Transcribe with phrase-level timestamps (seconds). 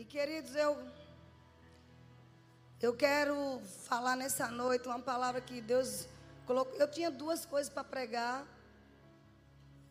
[0.00, 0.78] E queridos, eu
[2.80, 6.08] eu quero falar nessa noite uma palavra que Deus
[6.46, 6.74] colocou.
[6.80, 8.46] Eu tinha duas coisas para pregar.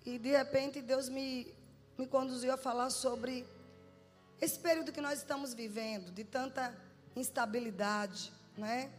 [0.04, 1.54] E de repente Deus me,
[1.96, 3.46] me conduziu a falar sobre
[4.42, 6.76] esse período que nós estamos vivendo, de tanta
[7.16, 8.92] instabilidade, né?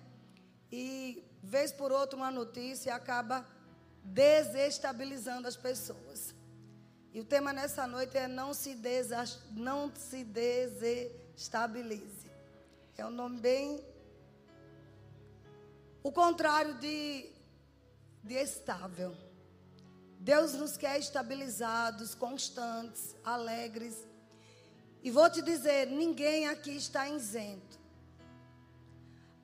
[0.70, 3.44] E vez por outra uma notícia acaba
[4.04, 6.32] desestabilizando as pessoas.
[7.12, 8.78] E o tema nessa noite é não se,
[9.50, 12.30] não se desestabilize.
[12.96, 13.84] É um nome bem.
[16.02, 17.28] O contrário de,
[18.22, 19.16] de estável.
[20.18, 24.06] Deus nos quer estabilizados, constantes, alegres.
[25.02, 27.80] E vou te dizer: ninguém aqui está isento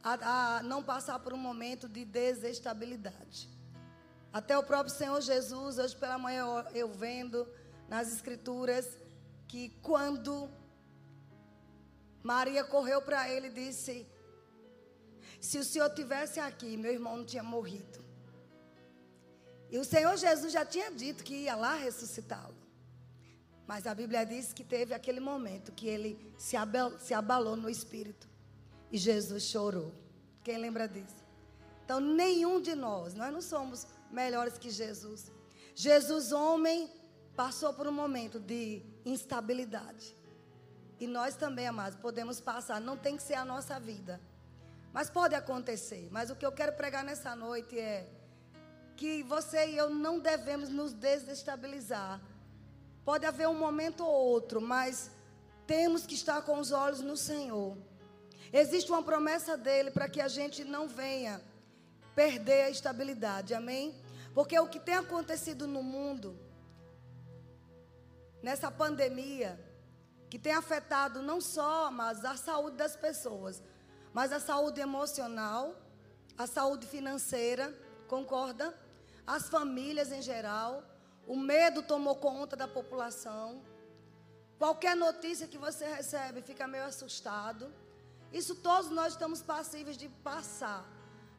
[0.06, 3.48] a, a não passar por um momento de desestabilidade.
[4.38, 7.48] Até o próprio Senhor Jesus, hoje pela manhã eu, eu vendo
[7.88, 8.86] nas Escrituras
[9.48, 10.50] que quando
[12.22, 14.06] Maria correu para ele e disse:
[15.40, 18.04] Se o Senhor tivesse aqui, meu irmão não tinha morrido.
[19.70, 22.58] E o Senhor Jesus já tinha dito que ia lá ressuscitá-lo.
[23.66, 27.70] Mas a Bíblia diz que teve aquele momento que ele se abalou, se abalou no
[27.70, 28.28] espírito.
[28.92, 29.94] E Jesus chorou.
[30.44, 31.24] Quem lembra disso?
[31.86, 35.30] Então, nenhum de nós, nós não somos melhores que Jesus.
[35.74, 36.90] Jesus, homem,
[37.34, 40.16] passou por um momento de instabilidade.
[40.98, 42.80] E nós também, amados, podemos passar.
[42.80, 44.20] Não tem que ser a nossa vida.
[44.92, 46.08] Mas pode acontecer.
[46.10, 48.08] Mas o que eu quero pregar nessa noite é
[48.96, 52.20] que você e eu não devemos nos desestabilizar.
[53.04, 55.10] Pode haver um momento ou outro, mas
[55.66, 57.76] temos que estar com os olhos no Senhor.
[58.52, 61.42] Existe uma promessa dele para que a gente não venha
[62.16, 63.94] perder a estabilidade, amém?
[64.34, 66.36] Porque o que tem acontecido no mundo,
[68.42, 69.60] nessa pandemia,
[70.30, 73.62] que tem afetado não só mas a saúde das pessoas,
[74.14, 75.76] mas a saúde emocional,
[76.38, 77.72] a saúde financeira,
[78.08, 78.74] concorda?
[79.26, 80.82] As famílias em geral,
[81.26, 83.62] o medo tomou conta da população.
[84.58, 87.70] Qualquer notícia que você recebe fica meio assustado.
[88.32, 90.95] Isso todos nós estamos passíveis de passar.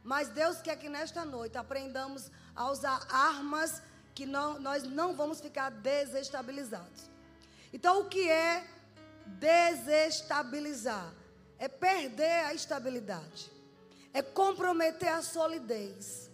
[0.07, 3.81] Mas Deus quer que nesta noite aprendamos a usar armas
[4.15, 7.09] que não, nós não vamos ficar desestabilizados.
[7.73, 8.65] Então, o que é
[9.25, 11.13] desestabilizar?
[11.59, 13.51] É perder a estabilidade,
[14.13, 16.31] é comprometer a solidez.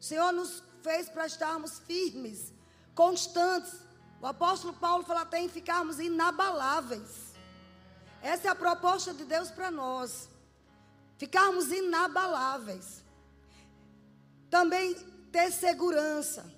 [0.00, 2.54] O Senhor nos fez para estarmos firmes,
[2.94, 3.72] constantes.
[4.20, 7.34] O apóstolo Paulo fala até em ficarmos inabaláveis.
[8.22, 10.28] Essa é a proposta de Deus para nós.
[11.18, 13.04] Ficarmos inabaláveis.
[14.48, 14.94] Também
[15.32, 16.50] ter segurança.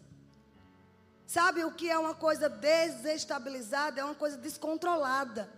[1.27, 4.01] Sabe o que é uma coisa desestabilizada?
[4.01, 5.51] É uma coisa descontrolada.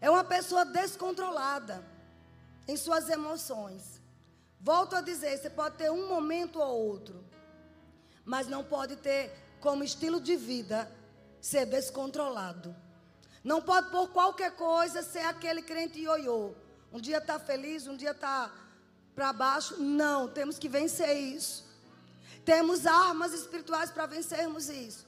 [0.00, 1.84] É uma pessoa descontrolada
[2.66, 4.00] em suas emoções.
[4.60, 7.24] Volto a dizer, você pode ter um momento ou outro,
[8.24, 10.90] mas não pode ter como estilo de vida
[11.40, 12.74] ser descontrolado.
[13.44, 16.54] Não pode por qualquer coisa ser aquele crente ioiô.
[16.96, 18.50] Um dia está feliz, um dia está
[19.14, 19.76] para baixo.
[19.78, 21.62] Não, temos que vencer isso.
[22.42, 25.06] Temos armas espirituais para vencermos isso.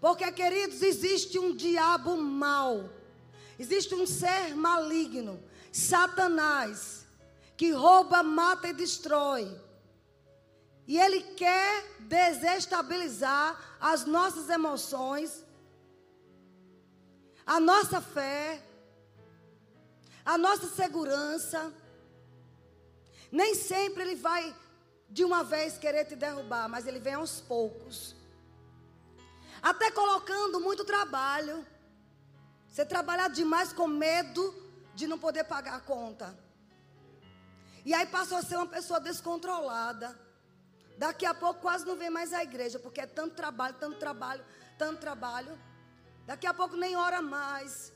[0.00, 2.88] Porque, queridos, existe um diabo mau.
[3.58, 5.38] Existe um ser maligno,
[5.70, 7.04] Satanás,
[7.58, 9.54] que rouba, mata e destrói.
[10.86, 15.44] E ele quer desestabilizar as nossas emoções,
[17.44, 18.62] a nossa fé,
[20.28, 21.72] a nossa segurança.
[23.32, 24.54] Nem sempre ele vai
[25.08, 28.14] de uma vez querer te derrubar, mas ele vem aos poucos.
[29.62, 31.66] Até colocando muito trabalho.
[32.68, 34.42] Você trabalhar demais com medo
[34.94, 36.38] de não poder pagar a conta.
[37.82, 40.14] E aí passou a ser uma pessoa descontrolada.
[40.98, 44.44] Daqui a pouco quase não vem mais à igreja, porque é tanto trabalho, tanto trabalho,
[44.76, 45.58] tanto trabalho.
[46.26, 47.94] Daqui a pouco nem ora mais.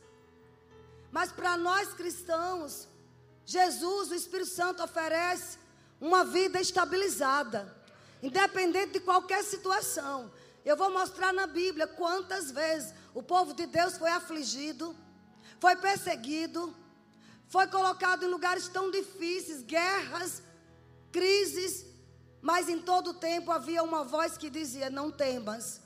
[1.12, 2.88] Mas para nós cristãos,
[3.44, 5.59] Jesus, o Espírito Santo, oferece
[6.00, 7.76] uma vida estabilizada,
[8.23, 10.32] independente de qualquer situação.
[10.64, 14.97] Eu vou mostrar na Bíblia quantas vezes o povo de Deus foi afligido,
[15.61, 16.75] foi perseguido,
[17.47, 20.43] foi colocado em lugares tão difíceis, guerras,
[21.12, 21.85] crises,
[22.41, 25.81] mas em todo o tempo havia uma voz que dizia: Não temas,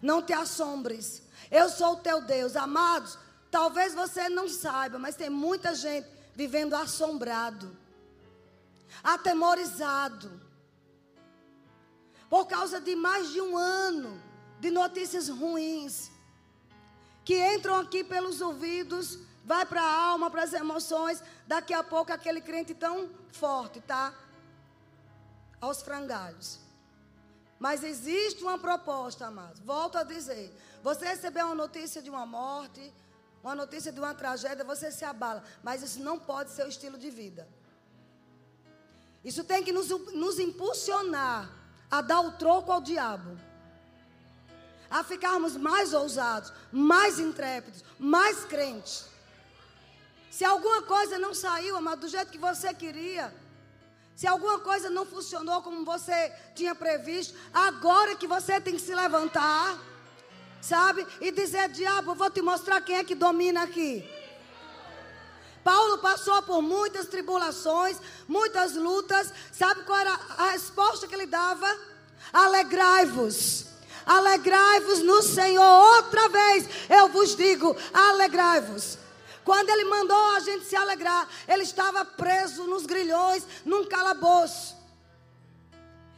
[0.00, 2.54] não te assombres, eu sou o teu Deus.
[2.54, 3.18] Amados,
[3.52, 7.76] talvez você não saiba, mas tem muita gente vivendo assombrado,
[9.04, 10.40] atemorizado,
[12.30, 14.20] por causa de mais de um ano
[14.58, 16.10] de notícias ruins.
[17.24, 21.22] que entram aqui pelos ouvidos, vai para a alma, para as emoções.
[21.46, 24.12] Daqui a pouco aquele crente tão forte, tá?
[25.60, 26.58] Aos frangalhos.
[27.60, 29.60] Mas existe uma proposta, amados.
[29.60, 30.52] Volto a dizer:
[30.82, 32.92] você recebeu uma notícia de uma morte,
[33.42, 35.42] uma notícia de uma tragédia, você se abala.
[35.62, 37.48] Mas isso não pode ser o estilo de vida.
[39.24, 41.50] Isso tem que nos, nos impulsionar
[41.90, 43.38] a dar o troco ao diabo
[44.92, 49.06] a ficarmos mais ousados, mais intrépidos, mais crentes.
[50.30, 53.34] Se alguma coisa não saiu, amado, do jeito que você queria,
[54.14, 58.94] se alguma coisa não funcionou como você tinha previsto, agora que você tem que se
[58.94, 59.78] levantar,
[60.62, 61.06] sabe?
[61.20, 64.08] E dizer: Diabo, vou te mostrar quem é que domina aqui.
[65.62, 69.32] Paulo passou por muitas tribulações, muitas lutas.
[69.52, 71.68] Sabe qual era a resposta que ele dava?
[72.32, 73.66] Alegrai-vos.
[74.06, 75.96] Alegrai-vos no Senhor.
[75.96, 78.98] Outra vez eu vos digo: alegrai-vos.
[79.44, 84.76] Quando ele mandou a gente se alegrar, ele estava preso nos grilhões, num calabouço.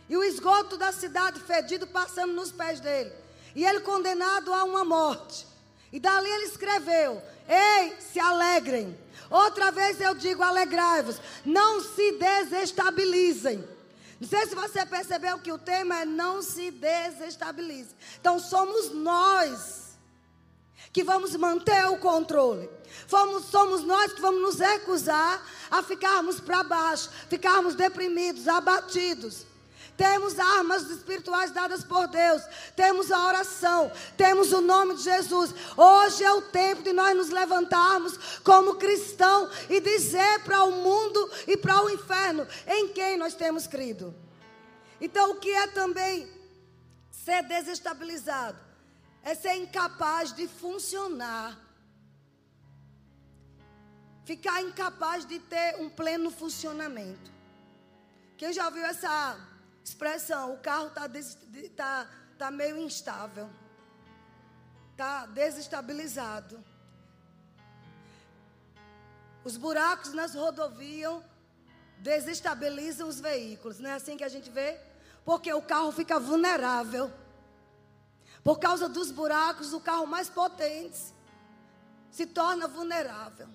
[0.08, 3.23] E o esgoto da cidade fedido passando nos pés dele.
[3.54, 5.46] E ele condenado a uma morte.
[5.92, 8.98] E dali ele escreveu: Ei, se alegrem.
[9.30, 11.20] Outra vez eu digo: alegrai-vos.
[11.44, 13.64] Não se desestabilizem.
[14.20, 17.94] Não sei se você percebeu que o tema é não se desestabilize.
[18.20, 19.84] Então somos nós
[20.92, 22.70] que vamos manter o controle.
[23.08, 29.44] Fomos, somos nós que vamos nos recusar a ficarmos para baixo, ficarmos deprimidos, abatidos.
[29.96, 32.42] Temos armas espirituais dadas por Deus.
[32.74, 33.90] Temos a oração.
[34.16, 35.54] Temos o nome de Jesus.
[35.76, 41.30] Hoje é o tempo de nós nos levantarmos como cristão e dizer para o mundo
[41.46, 44.14] e para o inferno em quem nós temos crido.
[45.00, 46.28] Então, o que é também
[47.10, 48.58] ser desestabilizado?
[49.22, 51.58] É ser incapaz de funcionar.
[54.24, 57.30] Ficar incapaz de ter um pleno funcionamento.
[58.36, 59.53] Quem já viu essa
[59.84, 61.08] expressão, o carro está
[61.76, 63.50] tá, tá meio instável,
[64.92, 66.64] está desestabilizado.
[69.44, 71.22] Os buracos nas rodovias
[71.98, 74.80] desestabilizam os veículos, não é assim que a gente vê?
[75.24, 77.12] Porque o carro fica vulnerável.
[78.42, 80.98] Por causa dos buracos, o carro mais potente
[82.10, 83.48] se torna vulnerável.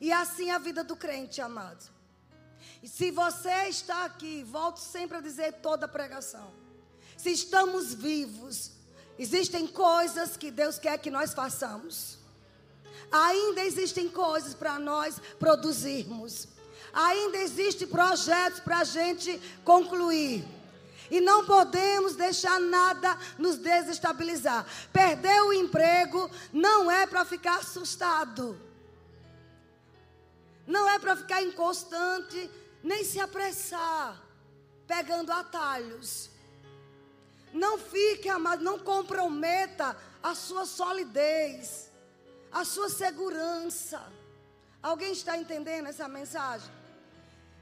[0.00, 1.97] E assim é a vida do crente, amado.
[2.82, 6.52] E se você está aqui, volto sempre a dizer toda a pregação.
[7.16, 8.70] Se estamos vivos,
[9.18, 12.18] existem coisas que Deus quer que nós façamos.
[13.10, 16.48] Ainda existem coisas para nós produzirmos.
[16.92, 20.44] Ainda existem projetos para a gente concluir.
[21.10, 24.66] E não podemos deixar nada nos desestabilizar.
[24.92, 28.67] Perder o emprego não é para ficar assustado.
[30.68, 32.38] Não é para ficar inconstante
[32.82, 34.22] nem se apressar,
[34.86, 36.30] pegando atalhos.
[37.54, 41.90] Não fique, amado, não comprometa a sua solidez,
[42.52, 44.12] a sua segurança.
[44.82, 46.70] Alguém está entendendo essa mensagem?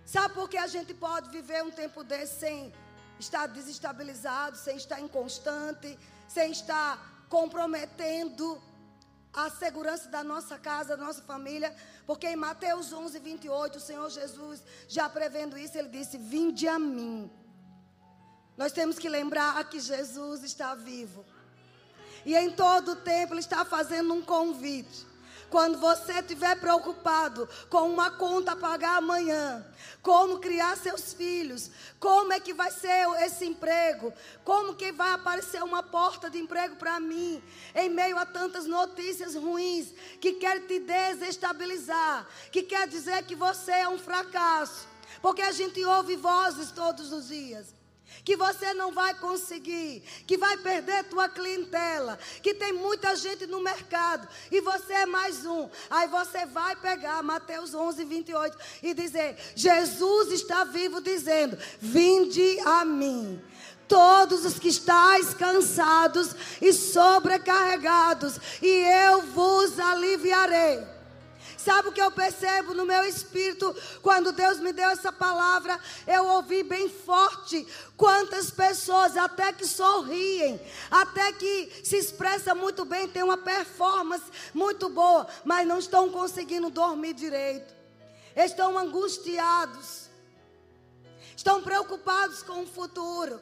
[0.05, 2.75] Sabe por que a gente pode viver um tempo desse sem
[3.21, 8.61] estar desestabilizado, sem estar inconstante, sem estar comprometendo
[9.37, 14.11] a segurança da nossa casa, da nossa família, porque em Mateus 11, 28, o Senhor
[14.11, 17.31] Jesus, já prevendo isso, ele disse: Vinde a mim.
[18.57, 21.25] Nós temos que lembrar que Jesus está vivo.
[22.25, 25.07] E em todo o tempo ele está fazendo um convite.
[25.51, 29.65] Quando você estiver preocupado com uma conta a pagar amanhã,
[30.03, 34.13] como criar seus filhos, como é que vai ser esse emprego,
[34.45, 37.43] como que vai aparecer uma porta de emprego para mim,
[37.75, 43.73] em meio a tantas notícias ruins que quer te desestabilizar, que quer dizer que você
[43.73, 44.89] é um fracasso,
[45.23, 47.76] porque a gente ouve vozes todos os dias
[48.25, 53.61] que você não vai conseguir, que vai perder tua clientela, que tem muita gente no
[53.61, 55.69] mercado e você é mais um.
[55.91, 62.85] Aí você vai pegar Mateus 11, 28 e dizer: Jesus está vivo, dizendo: Vinde a
[62.85, 63.43] mim.
[63.89, 70.96] Todos os que estáis cansados e sobrecarregados, e eu vos aliviarei.
[71.67, 75.81] Sabe o que eu percebo no meu espírito quando Deus me deu essa palavra?
[76.07, 83.09] Eu ouvi bem forte quantas pessoas até que sorriem, até que se expressa muito bem,
[83.09, 84.23] tem uma performance
[84.55, 87.75] muito boa, mas não estão conseguindo dormir direito.
[88.37, 90.09] Estão angustiados.
[91.37, 93.41] Estão preocupados com o futuro.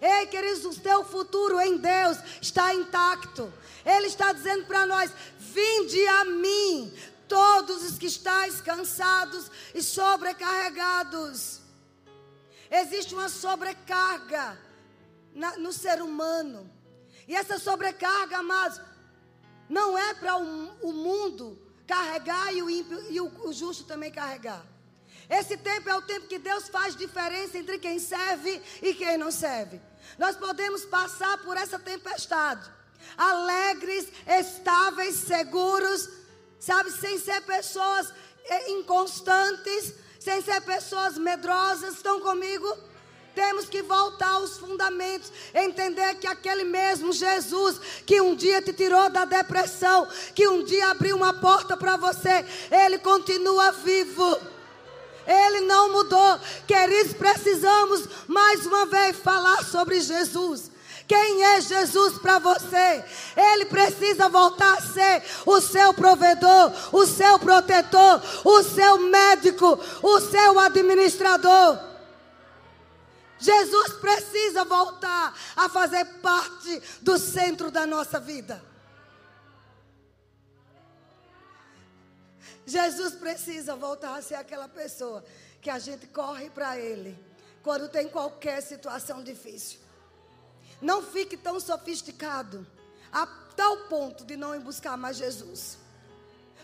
[0.00, 3.52] Ei, queridos, o teu futuro em Deus está intacto.
[3.84, 6.92] Ele está dizendo para nós: vinde a mim,
[7.28, 11.60] todos os que estáis cansados e sobrecarregados.
[12.70, 14.58] Existe uma sobrecarga
[15.34, 16.70] na, no ser humano.
[17.28, 18.80] E essa sobrecarga, amados,
[19.68, 24.10] não é para o, o, mundo carregar e o ímpio e o, o justo também
[24.10, 24.64] carregar.
[25.28, 29.30] Esse tempo é o tempo que Deus faz diferença entre quem serve e quem não
[29.30, 29.80] serve.
[30.18, 32.70] Nós podemos passar por essa tempestade,
[33.16, 36.08] alegres, estáveis, seguros,
[36.58, 38.12] sabe, sem ser pessoas
[38.44, 41.94] eh, inconstantes, sem ser pessoas medrosas.
[41.94, 42.66] Estão comigo?
[43.34, 49.10] Temos que voltar aos fundamentos, entender que aquele mesmo Jesus que um dia te tirou
[49.10, 54.38] da depressão, que um dia abriu uma porta para você, ele continua vivo.
[55.26, 56.40] Ele não mudou.
[56.66, 60.70] Queridos, precisamos mais uma vez falar sobre Jesus.
[61.06, 63.04] Quem é Jesus para você?
[63.36, 70.20] Ele precisa voltar a ser o seu provedor, o seu protetor, o seu médico, o
[70.20, 71.78] seu administrador.
[73.38, 78.64] Jesus precisa voltar a fazer parte do centro da nossa vida.
[82.64, 85.24] Jesus precisa voltar a ser aquela pessoa
[85.60, 87.16] que a gente corre para Ele
[87.62, 89.85] quando tem qualquer situação difícil.
[90.80, 92.66] Não fique tão sofisticado
[93.12, 95.78] a tal ponto de não buscar mais Jesus.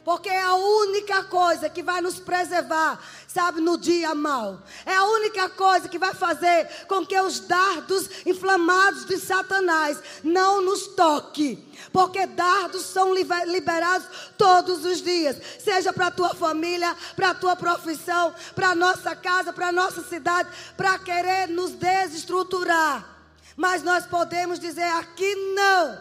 [0.04, 4.60] Porque é a única coisa que vai nos preservar, sabe, no dia mal.
[4.84, 10.60] É a única coisa que vai fazer com que os dardos inflamados de Satanás não
[10.60, 11.56] nos toque.
[11.92, 17.54] Porque dardos são liberados todos os dias, seja para a tua família, para a tua
[17.54, 23.21] profissão, para a nossa casa, para nossa cidade, para querer nos desestruturar.
[23.56, 26.00] Mas nós podemos dizer aqui não.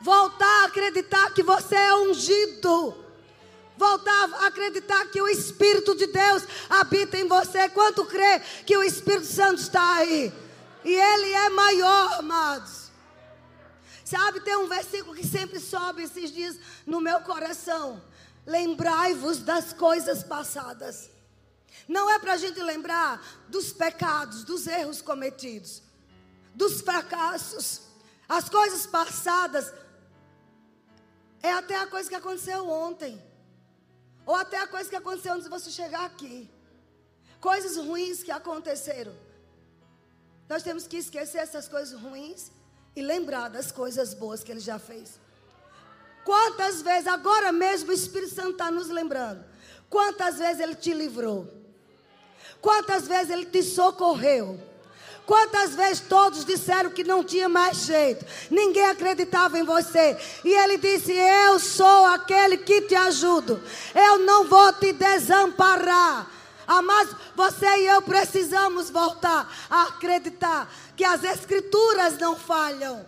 [0.00, 3.04] Voltar a acreditar que você é ungido.
[3.76, 7.68] Voltar a acreditar que o Espírito de Deus habita em você.
[7.68, 10.32] Quanto crê que o Espírito Santo está aí?
[10.84, 12.90] E ele é maior, amados.
[14.04, 18.02] Sabe, tem um versículo que sempre sobe esses dias no meu coração.
[18.46, 21.10] Lembrai-vos das coisas passadas.
[21.90, 25.82] Não é para a gente lembrar dos pecados, dos erros cometidos,
[26.54, 27.80] dos fracassos.
[28.28, 29.72] As coisas passadas
[31.42, 33.20] é até a coisa que aconteceu ontem.
[34.24, 36.48] Ou até a coisa que aconteceu antes de você chegar aqui.
[37.40, 39.12] Coisas ruins que aconteceram.
[40.48, 42.52] Nós temos que esquecer essas coisas ruins
[42.94, 45.18] e lembrar das coisas boas que Ele já fez.
[46.24, 49.44] Quantas vezes, agora mesmo, o Espírito Santo está nos lembrando.
[49.88, 51.59] Quantas vezes Ele te livrou?
[52.60, 54.60] Quantas vezes Ele te socorreu?
[55.30, 60.76] Quantas vezes todos disseram que não tinha mais jeito, ninguém acreditava em você, e ele
[60.76, 63.62] disse: Eu sou aquele que te ajudo,
[63.94, 66.28] eu não vou te desamparar.
[66.82, 73.06] Mas você e eu precisamos voltar a acreditar que as Escrituras não falham.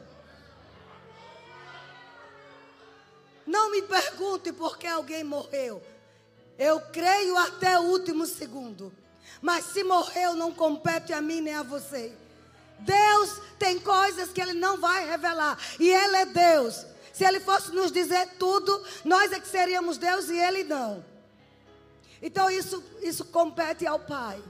[3.44, 5.82] Não me pergunte por que alguém morreu.
[6.56, 8.92] Eu creio até o último segundo.
[9.42, 12.12] Mas se morreu, não compete a mim nem a você.
[12.78, 15.58] Deus tem coisas que Ele não vai revelar.
[15.80, 16.86] E Ele é Deus.
[17.12, 21.04] Se Ele fosse nos dizer tudo, nós é que seríamos Deus e Ele não.
[22.22, 24.40] Então isso, isso compete ao Pai.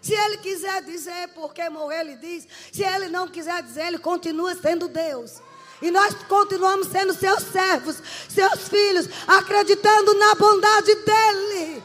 [0.00, 2.46] Se Ele quiser dizer porque morreu, Ele diz.
[2.70, 5.40] Se Ele não quiser dizer, Ele continua sendo Deus.
[5.80, 11.82] E nós continuamos sendo seus servos, seus filhos, acreditando na bondade dEle.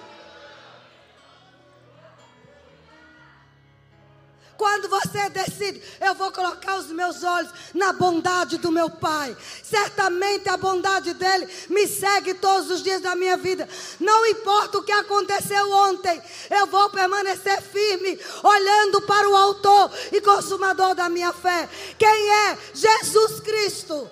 [4.57, 9.36] Quando você decide, eu vou colocar os meus olhos na bondade do meu Pai.
[9.63, 13.67] Certamente a bondade dele me segue todos os dias da minha vida.
[14.00, 20.22] Não importa o que aconteceu ontem, eu vou permanecer firme, olhando para o Autor e
[20.22, 21.67] Consumador da minha fé.
[21.98, 22.57] Quem é?
[22.74, 24.10] Jesus Cristo.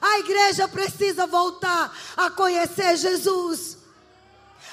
[0.00, 3.75] A igreja precisa voltar a conhecer Jesus,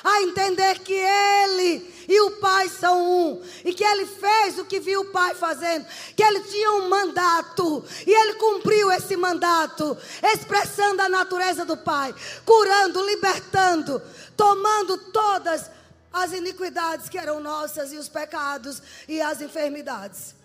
[0.04, 3.44] a entender que Ele e o Pai são um.
[3.64, 5.86] E que ele fez o que viu o Pai fazendo.
[6.16, 7.84] Que ele tinha um mandato.
[8.06, 9.98] E ele cumpriu esse mandato.
[10.22, 12.14] Expressando a natureza do Pai.
[12.46, 14.02] Curando, libertando.
[14.36, 15.70] Tomando todas
[16.12, 17.94] as iniquidades que eram nossas.
[17.94, 20.36] E os pecados e as enfermidades.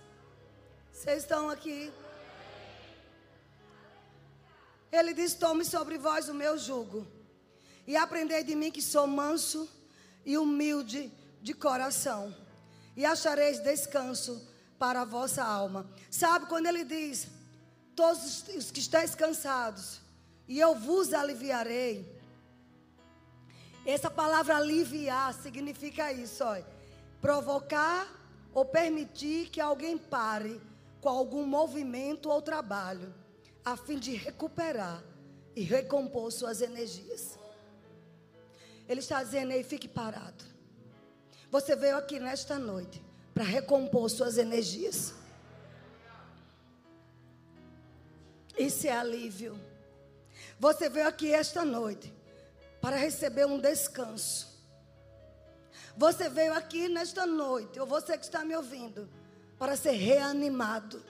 [0.93, 1.93] Vocês estão aqui?
[4.91, 7.18] Ele diz: Tome sobre vós o meu jugo.
[7.88, 9.66] E aprendei de mim que sou manso
[10.23, 12.37] e humilde de coração.
[12.95, 15.88] e achareis descanso para a vossa alma.
[16.11, 17.28] Sabe quando ele diz:
[17.95, 20.00] Todos os que estáis cansados,
[20.49, 22.04] e eu vos aliviarei.
[23.87, 26.61] Essa palavra aliviar significa isso, ó,
[27.21, 28.07] provocar
[28.52, 30.61] ou permitir que alguém pare
[31.00, 33.14] com algum movimento ou trabalho,
[33.64, 35.02] a fim de recuperar
[35.54, 37.38] e recompor suas energias.
[38.88, 40.45] Ele está dizendo aí, fique parado.
[41.50, 43.02] Você veio aqui nesta noite
[43.35, 45.14] para recompor suas energias.
[48.59, 49.59] Isso é alívio.
[50.59, 52.12] Você veio aqui esta noite
[52.80, 54.49] para receber um descanso.
[55.97, 59.09] Você veio aqui nesta noite, ou você que está me ouvindo,
[59.59, 61.02] para ser reanimado.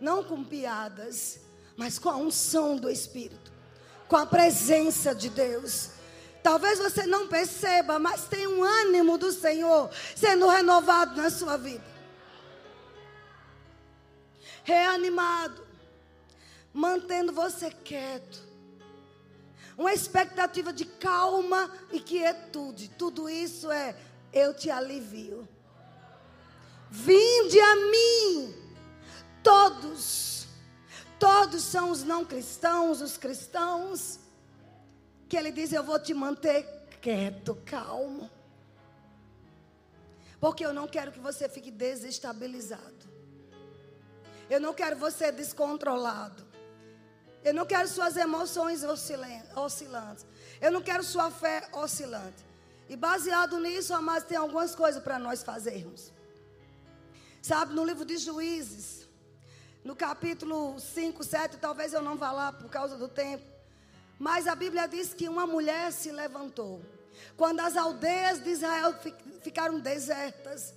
[0.00, 1.40] Não com piadas,
[1.76, 3.47] mas com a unção do Espírito,
[4.08, 5.90] com a presença de Deus.
[6.42, 11.84] Talvez você não perceba, mas tem um ânimo do Senhor sendo renovado na sua vida.
[14.64, 15.66] Reanimado,
[16.72, 18.46] mantendo você quieto.
[19.76, 22.88] Uma expectativa de calma e quietude.
[22.88, 23.94] Tudo isso é
[24.32, 25.48] eu te alivio.
[26.90, 28.54] Vinde a mim,
[29.42, 30.27] todos.
[31.48, 34.20] Todos são os não cristãos, os cristãos.
[35.26, 36.62] Que ele diz: Eu vou te manter
[37.00, 38.30] quieto, calmo.
[40.38, 43.02] Porque eu não quero que você fique desestabilizado.
[44.50, 46.46] Eu não quero você descontrolado.
[47.42, 50.26] Eu não quero suas emoções oscilantes.
[50.60, 52.44] Eu não quero sua fé oscilante.
[52.90, 56.12] E baseado nisso, amados, tem algumas coisas para nós fazermos.
[57.40, 58.97] Sabe, no livro de Juízes,
[59.84, 63.44] no capítulo 5, 7, talvez eu não vá lá por causa do tempo.
[64.18, 66.82] Mas a Bíblia diz que uma mulher se levantou.
[67.36, 68.94] Quando as aldeias de Israel
[69.42, 70.74] ficaram desertas.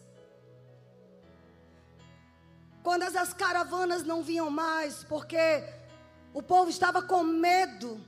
[2.84, 5.64] Quando as caravanas não vinham mais, porque
[6.34, 8.00] o povo estava com medo.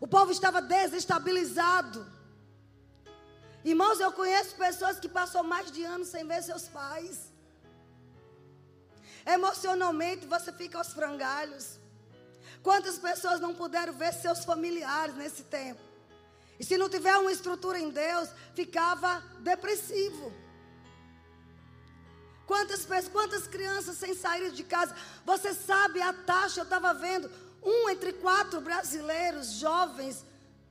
[0.00, 2.06] O povo estava desestabilizado.
[3.64, 7.31] Irmãos, eu conheço pessoas que passam mais de anos sem ver seus pais.
[9.26, 11.78] Emocionalmente você fica aos frangalhos.
[12.62, 15.80] Quantas pessoas não puderam ver seus familiares nesse tempo?
[16.58, 20.32] E se não tiver uma estrutura em Deus, ficava depressivo.
[22.46, 24.94] Quantas, quantas crianças sem sair de casa?
[25.24, 27.30] Você sabe a taxa, eu estava vendo,
[27.62, 30.24] um entre quatro brasileiros jovens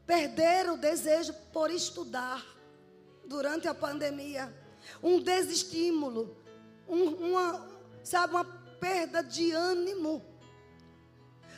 [0.05, 2.45] perderam o desejo por estudar
[3.25, 4.53] durante a pandemia.
[5.01, 6.35] Um desestímulo,
[6.87, 7.70] um, uma,
[8.03, 8.45] sabe, uma
[8.79, 10.25] perda de ânimo.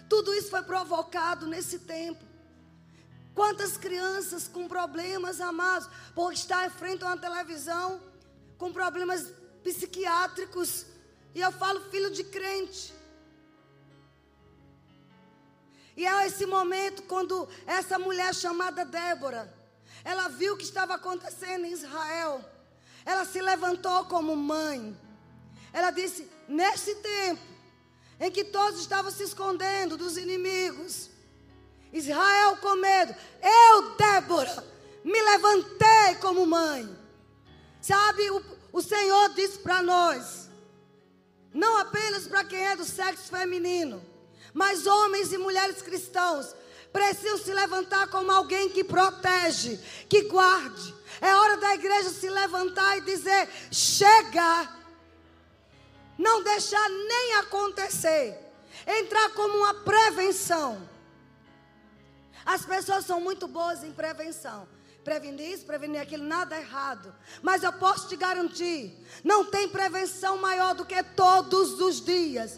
[0.10, 2.24] Tudo isso foi provocado nesse tempo.
[3.34, 8.00] Quantas crianças com problemas, amados, por estar em frente a uma televisão,
[8.58, 10.86] com problemas psiquiátricos,
[11.34, 12.94] e eu falo filho de crente.
[15.96, 19.52] E é esse momento quando essa mulher chamada Débora,
[20.04, 22.44] ela viu o que estava acontecendo em Israel.
[23.06, 24.96] Ela se levantou como mãe.
[25.74, 27.42] Ela disse: Nesse tempo
[28.20, 31.10] em que todos estavam se escondendo dos inimigos,
[31.92, 34.64] Israel com medo, eu, Débora,
[35.04, 36.88] me levantei como mãe.
[37.82, 40.50] Sabe, o, o Senhor disse para nós,
[41.54, 44.02] não apenas para quem é do sexo feminino,
[44.54, 46.56] mas homens e mulheres cristãos
[46.92, 50.96] precisam se levantar como alguém que protege, que guarde.
[51.20, 54.70] É hora da igreja se levantar e dizer: chega
[56.24, 58.40] não deixar nem acontecer,
[58.88, 60.90] entrar como uma prevenção.
[62.46, 64.68] As pessoas são muito boas em prevenção.
[65.04, 67.14] Prevenir isso, prevenir aquilo, nada errado.
[67.42, 72.58] Mas eu posso te garantir: não tem prevenção maior do que todos os dias.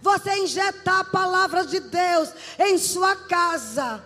[0.00, 4.02] Você injetar a palavra de Deus em sua casa.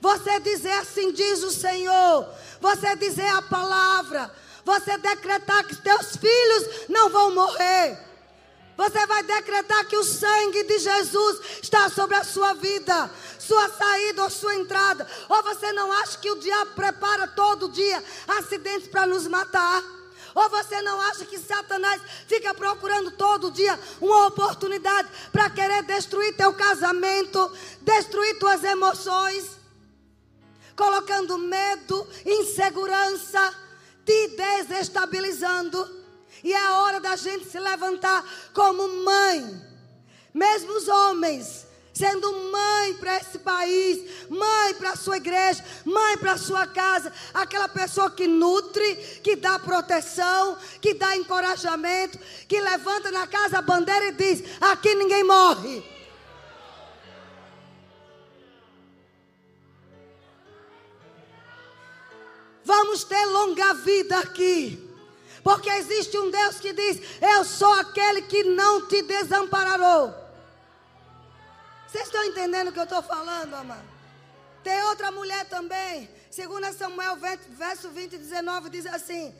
[0.00, 2.28] Você dizer assim, diz o Senhor.
[2.60, 4.30] Você dizer a palavra.
[4.64, 8.11] Você decretar que teus filhos não vão morrer.
[8.82, 14.24] Você vai decretar que o sangue de Jesus está sobre a sua vida, sua saída
[14.24, 15.08] ou sua entrada.
[15.28, 19.84] Ou você não acha que o diabo prepara todo dia acidentes para nos matar?
[20.34, 26.36] Ou você não acha que Satanás fica procurando todo dia uma oportunidade para querer destruir
[26.36, 29.44] teu casamento, destruir tuas emoções,
[30.74, 33.54] colocando medo, insegurança,
[34.04, 36.01] te desestabilizando?
[36.42, 39.72] E é hora da gente se levantar como mãe.
[40.34, 46.32] Mesmo os homens sendo mãe para esse país, mãe para a sua igreja, mãe para
[46.32, 53.10] a sua casa, aquela pessoa que nutre, que dá proteção, que dá encorajamento, que levanta
[53.10, 55.92] na casa a bandeira e diz: aqui ninguém morre.
[62.64, 64.91] Vamos ter longa vida aqui.
[65.42, 70.14] Porque existe um Deus que diz: Eu sou aquele que não te desampararou.
[71.88, 73.92] Vocês estão entendendo o que eu estou falando, amado?
[74.62, 76.08] Tem outra mulher também.
[76.34, 77.18] 2 Samuel,
[77.50, 79.34] verso 20 e 19, diz assim: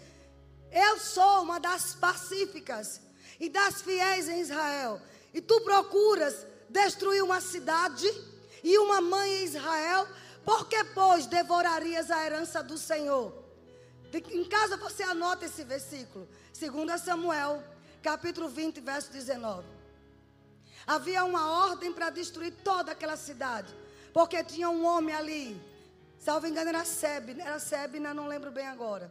[0.71, 3.01] Eu sou uma das pacíficas
[3.41, 5.01] e das fiéis em Israel.
[5.33, 8.07] E tu procuras destruir uma cidade
[8.63, 10.07] e uma mãe em Israel.
[10.45, 13.42] Por que, pois, devorarias a herança do Senhor?
[14.13, 16.29] Em casa você anota esse versículo.
[16.59, 17.63] 2 Samuel,
[18.03, 19.67] capítulo 20, verso 19.
[20.87, 23.75] Havia uma ordem para destruir toda aquela cidade.
[24.13, 25.61] Porque tinha um homem ali.
[26.19, 27.43] Salvo engano, era Sebna.
[27.43, 29.11] Era Sebna, não lembro bem agora.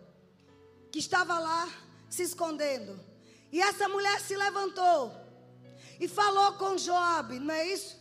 [0.91, 1.67] Que estava lá
[2.09, 2.99] se escondendo.
[3.51, 5.13] E essa mulher se levantou.
[5.99, 7.97] E falou com Joabe, não é isso?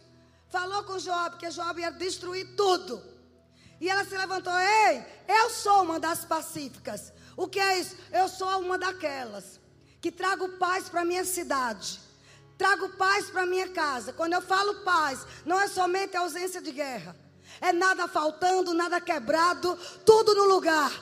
[0.48, 3.09] Falou com Joabe, que Joabe ia destruir tudo.
[3.80, 7.12] E ela se levantou: Ei, eu sou uma das pacíficas.
[7.36, 7.96] O que é isso?
[8.12, 9.58] Eu sou uma daquelas
[10.00, 12.00] que trago paz para minha cidade.
[12.58, 14.12] Trago paz para minha casa.
[14.12, 17.16] Quando eu falo paz, não é somente ausência de guerra.
[17.60, 20.92] É nada faltando, nada quebrado, tudo no lugar.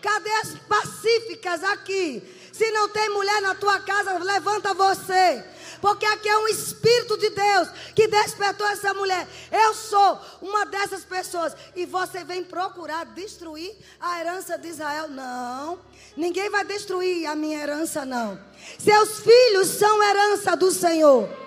[0.00, 2.45] Cadê as pacíficas aqui?
[2.56, 5.44] Se não tem mulher na tua casa, levanta você.
[5.78, 9.28] Porque aqui é um Espírito de Deus que despertou essa mulher.
[9.52, 11.54] Eu sou uma dessas pessoas.
[11.74, 15.08] E você vem procurar destruir a herança de Israel?
[15.08, 15.78] Não.
[16.16, 18.40] Ninguém vai destruir a minha herança, não.
[18.78, 21.45] Seus filhos são herança do Senhor.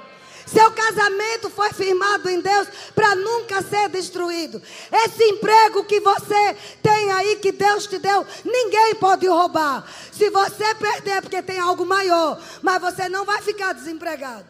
[0.51, 4.59] Seu casamento foi firmado em Deus para nunca ser destruído.
[4.91, 9.87] Esse emprego que você tem aí, que Deus te deu, ninguém pode roubar.
[10.11, 14.47] Se você perder, é porque tem algo maior, mas você não vai ficar desempregado.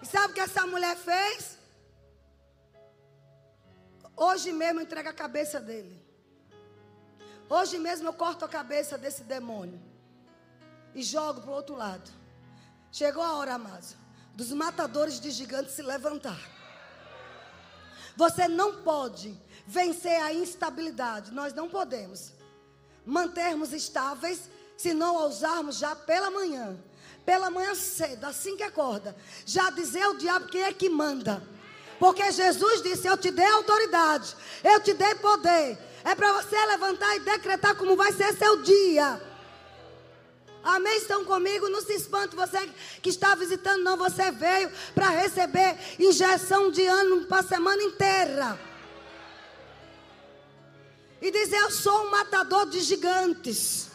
[0.00, 1.58] E sabe o que essa mulher fez?
[4.16, 6.00] Hoje mesmo entrega a cabeça dele.
[7.48, 9.93] Hoje mesmo eu corto a cabeça desse demônio
[10.94, 12.10] e jogo para o outro lado.
[12.92, 13.96] Chegou a hora, Amado,
[14.34, 16.38] dos matadores de gigantes se levantar.
[18.16, 21.32] Você não pode vencer a instabilidade.
[21.32, 22.32] Nós não podemos
[23.04, 26.76] mantermos estáveis se não ousarmos já pela manhã.
[27.24, 31.42] Pela manhã cedo, assim que acorda, já dizer ao diabo quem é que manda.
[31.98, 35.78] Porque Jesus disse: Eu te dei autoridade, eu te dei poder.
[36.04, 39.33] É para você levantar e decretar como vai ser seu dia.
[40.64, 40.96] Amém?
[40.96, 41.68] Estão comigo?
[41.68, 42.66] Não se espante você
[43.02, 43.98] que está visitando, não.
[43.98, 48.58] Você veio para receber injeção de ânimo para a semana inteira.
[51.20, 53.90] E dizer: Eu sou um matador de gigantes.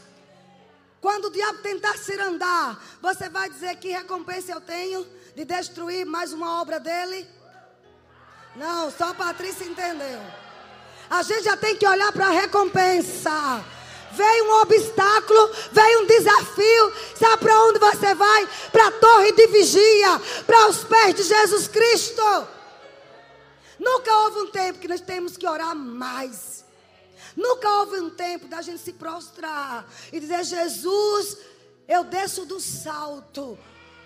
[1.02, 6.06] Quando o diabo tentar se andar, você vai dizer que recompensa eu tenho de destruir
[6.06, 7.28] mais uma obra dele?
[8.56, 10.20] Não, só a Patrícia entendeu.
[11.10, 13.64] A gente já tem que olhar para a recompensa.
[14.12, 16.94] Veio um obstáculo, veio um desafio.
[17.16, 18.48] Sabe para onde você vai?
[18.72, 22.48] Para a torre de vigia, para os pés de Jesus Cristo.
[23.80, 26.66] Nunca houve um tempo que nós temos que orar mais.
[27.36, 31.38] Nunca houve um tempo da gente se prostrar e dizer: Jesus,
[31.88, 33.58] eu desço do salto.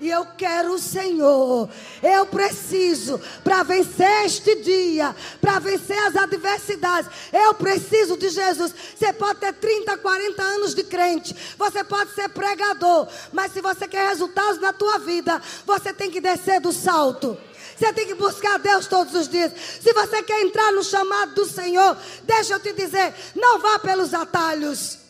[0.01, 1.69] E eu quero o Senhor.
[2.01, 7.09] Eu preciso para vencer este dia, para vencer as adversidades.
[7.31, 8.73] Eu preciso de Jesus.
[8.95, 11.35] Você pode ter 30, 40 anos de crente.
[11.57, 16.19] Você pode ser pregador, mas se você quer resultados na tua vida, você tem que
[16.19, 17.37] descer do salto.
[17.77, 19.51] Você tem que buscar Deus todos os dias.
[19.81, 24.13] Se você quer entrar no chamado do Senhor, deixa eu te dizer, não vá pelos
[24.13, 25.02] atalhos.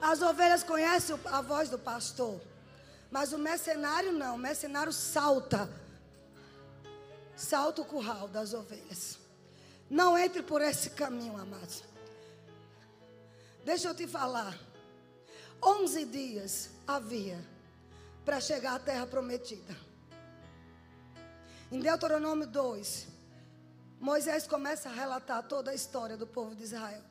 [0.00, 2.40] As ovelhas conhecem a voz do pastor.
[3.10, 4.36] Mas o mercenário não.
[4.36, 5.68] O mercenário salta.
[7.36, 9.18] Salta o curral das ovelhas.
[9.88, 11.82] Não entre por esse caminho, amados.
[13.64, 14.56] Deixa eu te falar.
[15.62, 17.38] Onze dias havia
[18.24, 19.76] para chegar à terra prometida.
[21.70, 23.08] Em Deuteronômio 2,
[24.00, 27.02] Moisés começa a relatar toda a história do povo de Israel.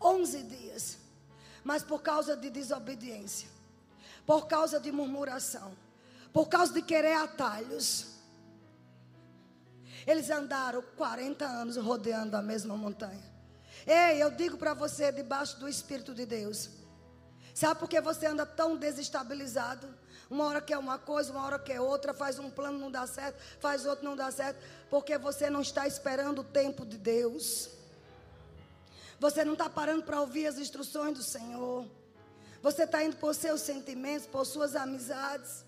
[0.00, 0.98] Onze dias
[1.68, 3.46] mas por causa de desobediência,
[4.24, 5.76] por causa de murmuração,
[6.32, 8.06] por causa de querer atalhos.
[10.06, 13.22] Eles andaram 40 anos rodeando a mesma montanha.
[13.86, 16.70] Ei, eu digo para você, debaixo do Espírito de Deus.
[17.52, 19.94] Sabe por que você anda tão desestabilizado?
[20.30, 23.38] Uma hora quer uma coisa, uma hora quer outra, faz um plano, não dá certo,
[23.60, 27.76] faz outro, não dá certo, porque você não está esperando o tempo de Deus.
[29.18, 31.86] Você não está parando para ouvir as instruções do Senhor.
[32.62, 35.64] Você está indo por seus sentimentos, por suas amizades.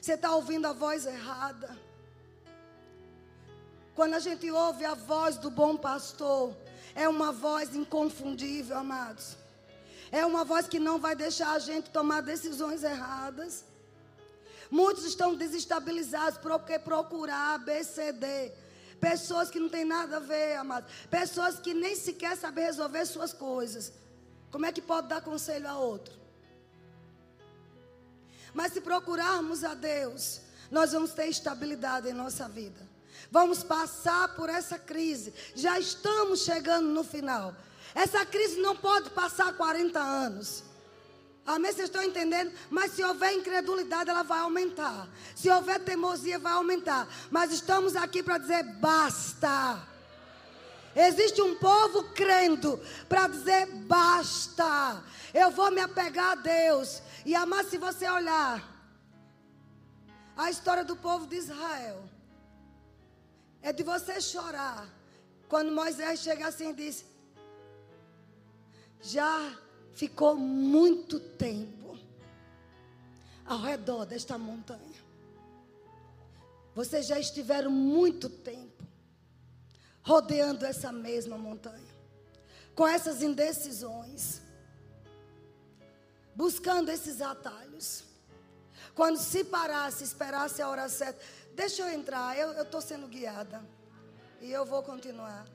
[0.00, 1.76] Você está ouvindo a voz errada.
[3.94, 6.54] Quando a gente ouve a voz do bom pastor,
[6.94, 9.36] é uma voz inconfundível, amados.
[10.12, 13.64] É uma voz que não vai deixar a gente tomar decisões erradas.
[14.70, 18.52] Muitos estão desestabilizados porque procurar ABCD.
[19.00, 20.90] Pessoas que não têm nada a ver, amados.
[21.10, 23.92] Pessoas que nem sequer sabem resolver suas coisas.
[24.50, 26.14] Como é que pode dar conselho a outro?
[28.54, 32.80] Mas se procurarmos a Deus, nós vamos ter estabilidade em nossa vida.
[33.30, 35.34] Vamos passar por essa crise.
[35.54, 37.54] Já estamos chegando no final.
[37.94, 40.62] Essa crise não pode passar 40 anos.
[41.46, 41.72] Amém?
[41.72, 42.52] Vocês estão entendendo?
[42.68, 45.08] Mas se houver incredulidade, ela vai aumentar.
[45.34, 47.06] Se houver teimosia, vai aumentar.
[47.30, 49.86] Mas estamos aqui para dizer basta.
[50.94, 55.04] Existe um povo crendo para dizer basta.
[55.32, 57.00] Eu vou me apegar a Deus.
[57.24, 58.62] E amar, se você olhar
[60.36, 62.08] a história do povo de Israel,
[63.62, 64.88] é de você chorar.
[65.48, 67.04] Quando Moisés chega assim e diz:
[69.00, 69.56] já
[69.96, 71.98] ficou muito tempo
[73.46, 75.06] ao redor desta montanha.
[76.74, 78.84] Vocês já estiveram muito tempo
[80.02, 81.94] rodeando essa mesma montanha,
[82.74, 84.42] com essas indecisões,
[86.34, 88.04] buscando esses atalhos.
[88.94, 91.18] Quando se parasse, esperasse a hora certa,
[91.54, 93.64] deixa eu entrar, eu estou sendo guiada
[94.42, 95.48] e eu vou continuar.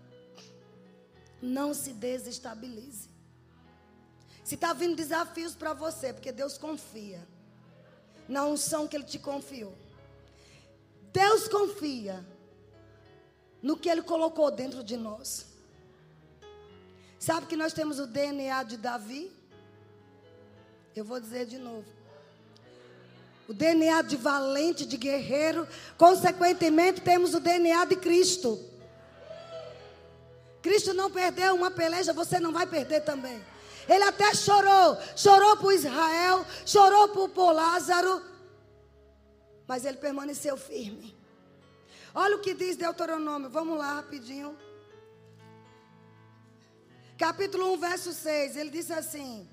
[1.40, 3.11] Não se desestabilize.
[4.44, 7.22] Se está vindo desafios para você, porque Deus confia
[8.28, 9.74] na unção que Ele te confiou.
[11.14, 12.26] Deus confia
[13.62, 15.46] no que Ele colocou dentro de nós.
[17.20, 19.32] Sabe que nós temos o DNA de Davi?
[20.96, 21.86] Eu vou dizer de novo.
[23.48, 25.68] O DNA de valente, de guerreiro.
[25.98, 28.60] Consequentemente, temos o DNA de Cristo.
[30.62, 33.44] Cristo não perdeu uma peleja, você não vai perder também.
[33.88, 34.98] Ele até chorou.
[35.16, 38.22] Chorou por Israel, chorou por, por Lázaro.
[39.68, 41.18] Mas ele permaneceu firme.
[42.14, 43.50] Olha o que diz Deuteronômio.
[43.50, 44.58] Vamos lá rapidinho.
[47.18, 48.58] Capítulo 1, verso 6.
[48.58, 49.50] Ele diz assim: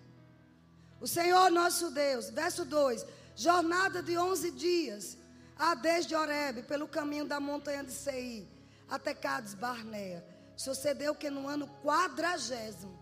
[1.01, 5.17] O Senhor nosso Deus, verso 2: Jornada de 11 dias,
[5.57, 8.49] a desde Oreb, pelo caminho da montanha de Seir,
[8.88, 10.25] até Cades Barnea.
[10.57, 12.97] Sucedeu que no ano quadragésimo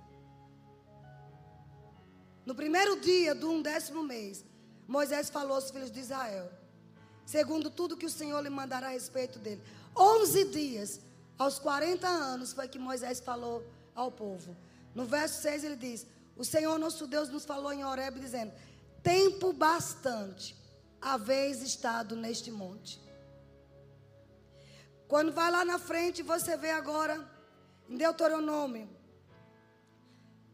[2.47, 4.45] no primeiro dia do undécimo mês,
[4.87, 6.49] Moisés falou aos filhos de Israel,
[7.27, 9.61] segundo tudo que o Senhor lhe mandará a respeito dele.
[9.97, 11.01] Onze dias,
[11.37, 14.57] aos 40 anos, foi que Moisés falou ao povo.
[14.95, 16.07] No verso 6 ele diz:
[16.37, 18.53] O Senhor nosso Deus nos falou em Horeb, dizendo:
[19.03, 20.57] Tempo bastante
[21.01, 23.01] haveis estado neste monte.
[25.09, 27.29] Quando vai lá na frente, você vê agora,
[27.89, 28.89] em Deuteronômio,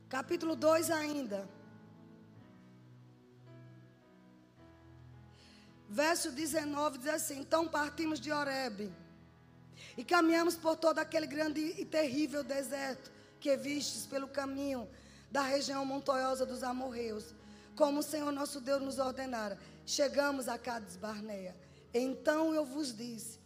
[0.09, 1.49] capítulo 2 ainda.
[5.93, 8.91] Verso 19 diz assim: Então partimos de Horebe
[9.95, 14.89] e caminhamos por todo aquele grande e terrível deserto que vistes pelo caminho
[15.31, 17.35] da região montanhosa dos amorreus,
[17.77, 19.59] como o Senhor nosso Deus nos ordenara.
[19.85, 21.55] Chegamos a Cades Barneia.
[21.93, 23.39] Então eu vos disse: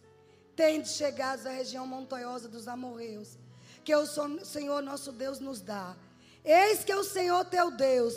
[0.55, 3.37] Tendes chegado à região montanhosa dos amorreus,
[3.85, 4.07] que o
[4.45, 5.97] Senhor nosso Deus nos dá.
[6.45, 8.15] Eis que o Senhor teu Deus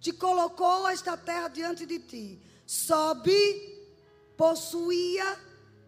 [0.00, 3.88] te colocou esta terra diante de ti sobe,
[4.36, 5.38] possuía,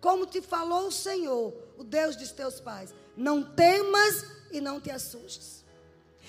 [0.01, 2.95] como te falou o Senhor, o Deus dos teus pais.
[3.17, 5.65] Não temas e não te assustes.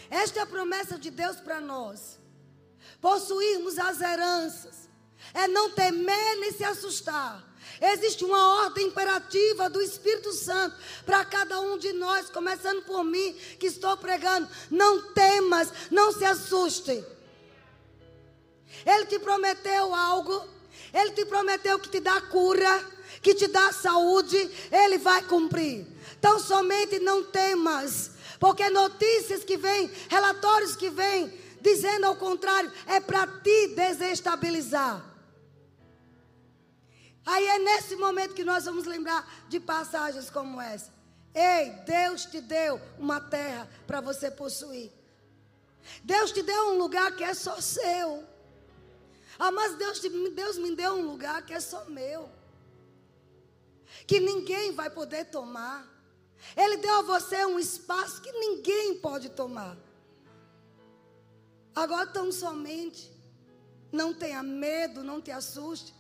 [0.10, 2.18] Esta é a promessa de Deus para nós.
[3.02, 4.88] Possuirmos as heranças.
[5.34, 7.46] É não temer nem se assustar.
[7.82, 13.34] Existe uma ordem imperativa do Espírito Santo para cada um de nós, começando por mim,
[13.60, 14.48] que estou pregando.
[14.72, 17.04] Não temas, não se assuste.
[18.86, 20.48] Ele te prometeu algo,
[20.94, 22.86] ele te prometeu que te dá cura,
[23.22, 24.38] que te dá saúde,
[24.72, 25.86] ele vai cumprir.
[26.18, 33.00] Então somente não temas, porque notícias que vêm, relatórios que vêm, dizendo ao contrário, é
[33.00, 35.04] para te desestabilizar.
[37.26, 40.94] Aí é nesse momento que nós vamos lembrar de passagens como essa.
[41.36, 44.92] Ei, Deus te deu uma terra para você possuir.
[46.04, 48.24] Deus te deu um lugar que é só seu.
[49.40, 50.00] Ah, mas Deus,
[50.34, 52.30] Deus me deu um lugar que é só meu.
[54.06, 55.88] Que ninguém vai poder tomar.
[56.56, 59.78] Ele deu a você um espaço que ninguém pode tomar.
[61.76, 63.12] Agora tão somente.
[63.92, 65.94] Não tenha medo, não te assuste.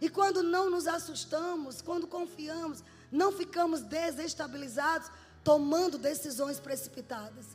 [0.00, 5.10] E quando não nos assustamos, quando confiamos, não ficamos desestabilizados,
[5.44, 7.46] tomando decisões precipitadas.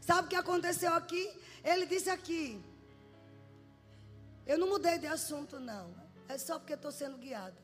[0.00, 1.28] Sabe o que aconteceu aqui?
[1.64, 2.62] Ele disse aqui.
[4.46, 5.94] Eu não mudei de assunto, não.
[6.28, 7.56] É só porque estou sendo guiada.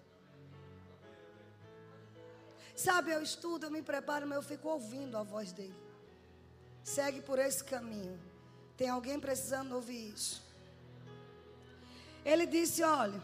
[2.75, 5.75] Sabe, eu estudo, eu me preparo, mas eu fico ouvindo a voz dele.
[6.83, 8.19] Segue por esse caminho.
[8.77, 10.43] Tem alguém precisando ouvir isso.
[12.25, 13.21] Ele disse: Olha,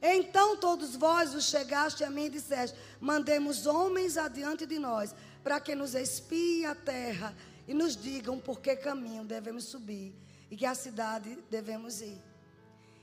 [0.00, 5.60] então todos vós os chegaste a mim e disseste: Mandemos homens adiante de nós, para
[5.60, 10.14] que nos espiem a terra e nos digam por que caminho devemos subir
[10.50, 12.29] e que a cidade devemos ir.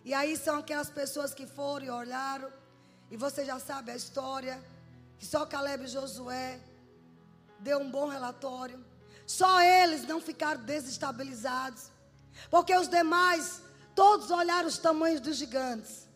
[0.08, 2.50] E aí são aquelas pessoas que foram e olharam,
[3.12, 4.58] e você já sabe a história,
[5.20, 6.62] que só Caleb e Josué
[7.60, 8.80] deu um bom relatório.
[9.26, 11.92] Só eles não ficaram desestabilizados,
[12.50, 13.62] porque os demais
[13.94, 16.08] todos olharam os tamanhos dos gigantes,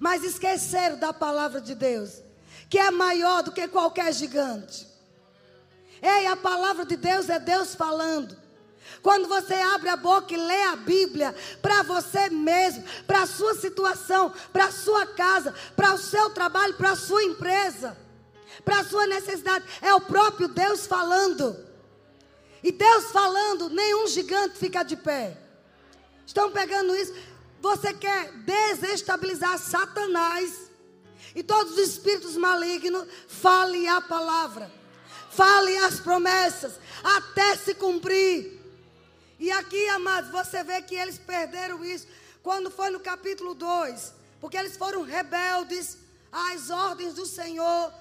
[0.00, 2.20] mas esqueceram da palavra de Deus,
[2.68, 4.84] que é maior do que qualquer gigante.
[6.02, 8.36] Ei, a palavra de Deus é Deus falando.
[9.02, 13.54] Quando você abre a boca e lê a Bíblia para você mesmo, para a sua
[13.54, 17.96] situação, para a sua casa, para o seu trabalho, para a sua empresa,
[18.64, 21.56] para a sua necessidade, é o próprio Deus falando.
[22.62, 25.36] E Deus falando, nenhum gigante fica de pé.
[26.26, 27.14] Estão pegando isso?
[27.60, 30.66] Você quer desestabilizar Satanás
[31.34, 34.72] e todos os espíritos malignos, fale a palavra.
[35.30, 38.55] Fale as promessas até se cumprir.
[39.38, 42.06] E aqui, amados, você vê que eles perderam isso
[42.42, 45.98] quando foi no capítulo 2, porque eles foram rebeldes
[46.32, 47.92] às ordens do Senhor.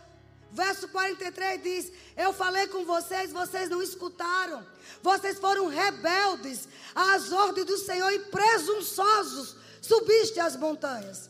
[0.52, 4.66] Verso 43 diz: Eu falei com vocês, vocês não escutaram.
[5.02, 11.30] Vocês foram rebeldes às ordens do Senhor e presunçosos subiste as montanhas.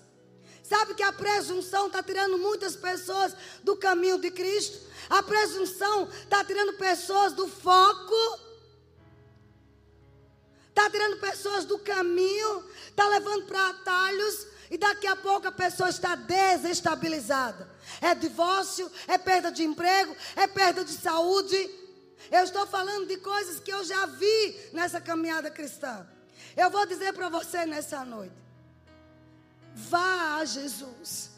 [0.63, 4.79] Sabe que a presunção está tirando muitas pessoas do caminho de Cristo?
[5.09, 8.39] A presunção está tirando pessoas do foco
[10.75, 15.87] está tirando pessoas do caminho, está levando para atalhos, e daqui a pouco a pessoa
[15.87, 17.69] está desestabilizada.
[18.01, 21.55] É divórcio, é perda de emprego, é perda de saúde.
[22.29, 26.05] Eu estou falando de coisas que eu já vi nessa caminhada cristã.
[26.57, 28.35] Eu vou dizer para você nessa noite:
[29.73, 31.31] vá a Jesus,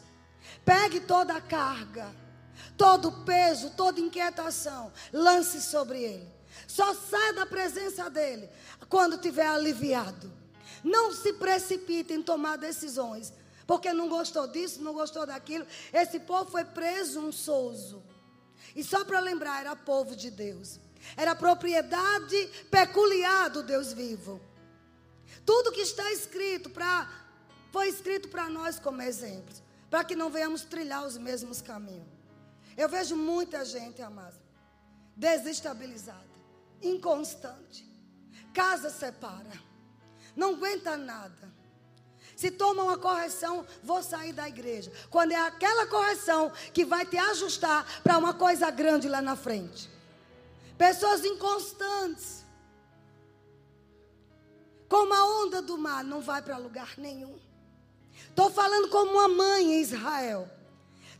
[0.64, 2.12] pegue toda a carga,
[2.76, 6.37] todo o peso, toda inquietação, lance sobre Ele.
[6.66, 8.48] Só sai da presença dele
[8.88, 10.32] quando tiver aliviado.
[10.82, 13.32] Não se precipite em tomar decisões,
[13.66, 15.66] porque não gostou disso, não gostou daquilo.
[15.92, 18.02] Esse povo foi presunçoso.
[18.74, 20.78] E só para lembrar, era povo de Deus.
[21.16, 24.40] Era propriedade peculiar do Deus vivo.
[25.44, 27.08] Tudo que está escrito para
[27.72, 32.08] foi escrito para nós como exemplos, para que não venhamos trilhar os mesmos caminhos.
[32.76, 34.36] Eu vejo muita gente, amada,
[35.16, 36.27] desestabilizada
[36.82, 37.88] inconstante.
[38.52, 39.68] Casa separa.
[40.34, 41.52] Não aguenta nada.
[42.36, 44.92] Se toma uma correção, vou sair da igreja.
[45.10, 49.90] Quando é aquela correção que vai te ajustar para uma coisa grande lá na frente.
[50.76, 52.44] Pessoas inconstantes.
[54.88, 57.36] Como a onda do mar, não vai para lugar nenhum.
[58.28, 60.48] Estou falando como uma mãe em Israel.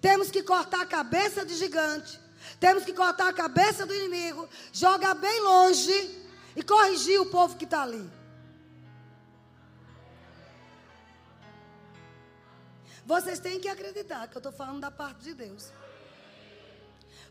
[0.01, 2.28] Temos que cortar a cabeça de gigante
[2.59, 7.65] temos que cortar a cabeça do inimigo, jogar bem longe e corrigir o povo que
[7.65, 8.11] está ali.
[13.05, 15.73] Vocês têm que acreditar que eu estou falando da parte de Deus.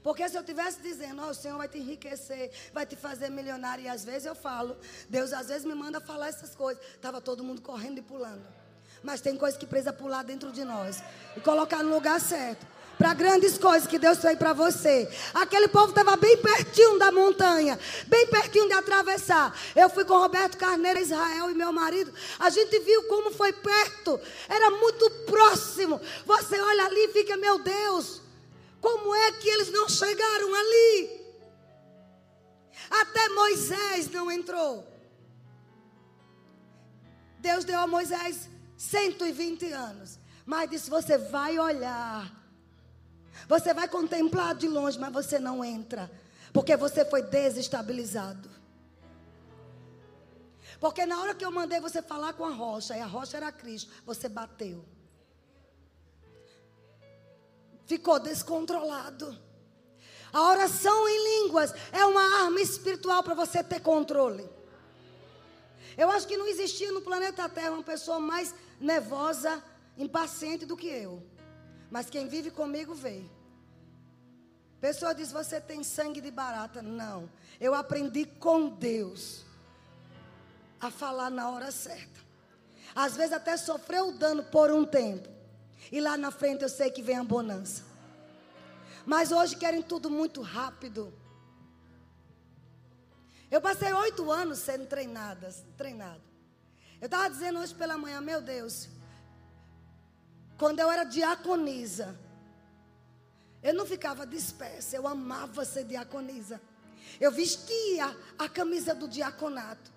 [0.02, 3.84] Porque se eu estivesse dizendo, oh, o Senhor vai te enriquecer, vai te fazer milionário,
[3.84, 4.78] e às vezes eu falo,
[5.10, 6.82] Deus às vezes me manda falar essas coisas.
[6.96, 8.48] Estava todo mundo correndo e pulando.
[9.04, 11.04] Mas tem coisa que precisa pular dentro de nós
[11.36, 12.66] e colocar no lugar certo
[12.98, 15.10] para grandes coisas que Deus fez para você.
[15.34, 19.58] Aquele povo estava bem pertinho da montanha, bem pertinho de atravessar.
[19.76, 22.12] Eu fui com Roberto Carneiro, Israel e meu marido.
[22.40, 24.20] A gente viu como foi perto,
[24.50, 26.02] era muito próximo.
[26.26, 28.22] Você olha ali e fica, meu Deus,
[28.82, 31.28] como é que eles não chegaram ali?
[32.90, 34.88] Até Moisés não entrou.
[37.40, 40.20] Deus deu a Moisés 120 anos.
[40.46, 42.32] Mas disse: Você vai olhar
[43.48, 46.10] você vai contemplar de longe, mas você não entra,
[46.54, 48.50] porque você foi desestabilizado.
[50.80, 53.52] Porque na hora que eu mandei você falar com a rocha, e a rocha era
[53.52, 54.86] Cristo, você bateu.
[57.86, 59.38] Ficou descontrolado.
[60.32, 64.48] A oração em línguas é uma arma espiritual para você ter controle.
[65.98, 69.64] Eu acho que não existia no planeta Terra uma pessoa mais nervosa,
[69.98, 71.24] impaciente do que eu.
[71.90, 73.24] Mas quem vive comigo vê.
[74.80, 76.82] Pessoa diz: Você tem sangue de barata.
[76.82, 77.30] Não.
[77.60, 79.46] Eu aprendi com Deus
[80.80, 82.20] a falar na hora certa.
[82.94, 85.30] Às vezes até sofreu o dano por um tempo.
[85.92, 87.84] E lá na frente eu sei que vem a bonança.
[89.06, 91.14] Mas hoje querem tudo muito rápido.
[93.50, 96.22] Eu passei oito anos sendo treinada, treinado.
[97.00, 98.90] Eu estava dizendo hoje pela manhã, meu Deus,
[100.58, 102.18] quando eu era diaconisa,
[103.62, 106.62] eu não ficava dispersa, eu amava ser diaconisa.
[107.20, 109.92] Eu vestia a camisa do diaconato.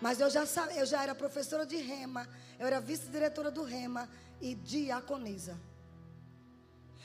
[0.00, 0.44] Mas eu já,
[0.76, 2.28] eu já era professora de rema,
[2.58, 4.08] eu era vice-diretora do rema
[4.40, 5.58] e diaconisa.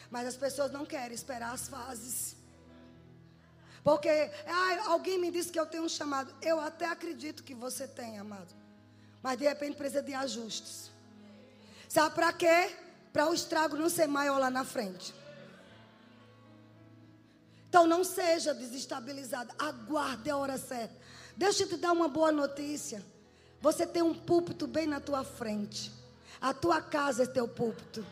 [0.10, 2.36] Mas as pessoas não querem esperar as fases.
[3.84, 6.34] Porque ah, alguém me disse que eu tenho um chamado.
[6.42, 8.54] Eu até acredito que você tem, amado.
[9.22, 10.92] Mas de repente precisa de ajustes.
[11.88, 12.76] Sabe para quê?
[13.12, 15.14] Para o estrago não ser maior lá na frente.
[17.68, 19.54] Então não seja desestabilizado.
[19.58, 20.96] Aguarde a hora certa.
[21.38, 23.06] Deixa eu te dar uma boa notícia.
[23.62, 25.92] Você tem um púlpito bem na tua frente.
[26.42, 28.06] A tua casa é teu púlpito.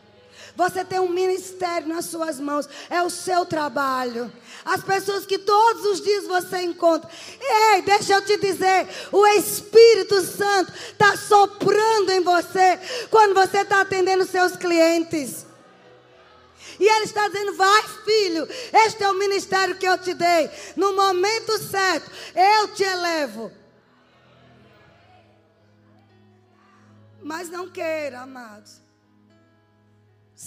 [0.58, 4.32] Você tem um ministério nas suas mãos, é o seu trabalho.
[4.64, 7.08] As pessoas que todos os dias você encontra.
[7.40, 12.78] Ei, deixa eu te dizer: o Espírito Santo está soprando em você
[13.08, 15.46] quando você está atendendo seus clientes.
[16.80, 18.48] E Ele está dizendo: vai, filho,
[18.84, 20.50] este é o ministério que eu te dei.
[20.74, 23.52] No momento certo, eu te elevo.
[27.22, 28.87] Mas não queira, amados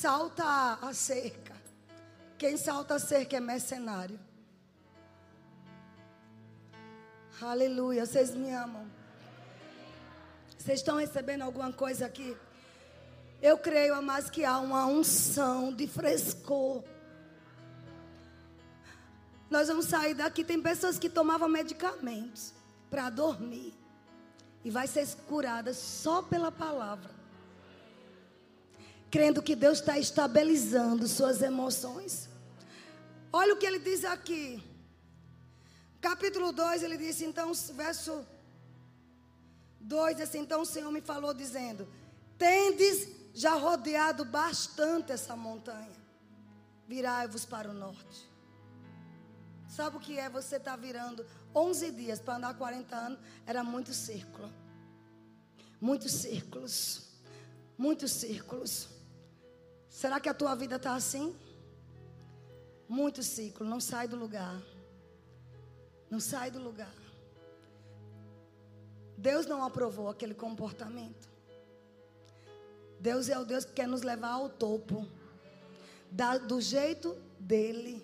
[0.01, 1.53] salta a cerca.
[2.35, 4.19] Quem salta a cerca é mercenário.
[7.39, 8.89] Aleluia, vocês me amam.
[10.57, 12.35] Vocês estão recebendo alguma coisa aqui?
[13.43, 16.83] Eu creio, amados, que há uma unção de frescor.
[19.51, 20.43] Nós vamos sair daqui.
[20.43, 22.53] Tem pessoas que tomavam medicamentos
[22.89, 23.71] para dormir.
[24.63, 27.20] E vai ser curada só pela palavra
[29.11, 32.29] crendo que Deus está estabilizando suas emoções.
[33.31, 34.63] Olha o que ele diz aqui.
[35.99, 38.25] Capítulo 2, ele disse, então, verso
[39.81, 41.87] 2, assim, então o Senhor me falou dizendo:
[42.37, 45.95] Tendes já rodeado bastante essa montanha,
[46.87, 48.29] virai-vos para o norte.
[49.67, 53.19] Sabe o que é você estar tá virando 11 dias para andar 40 anos?
[53.45, 54.51] Era muito círculo.
[55.79, 57.07] Muitos círculos.
[57.77, 58.89] Muitos círculos.
[59.91, 61.35] Será que a tua vida está assim?
[62.87, 64.59] Muito ciclo, não sai do lugar.
[66.09, 66.95] Não sai do lugar.
[69.17, 71.29] Deus não aprovou aquele comportamento.
[73.01, 75.05] Deus é o Deus que quer nos levar ao topo.
[76.09, 78.01] Da, do jeito dele.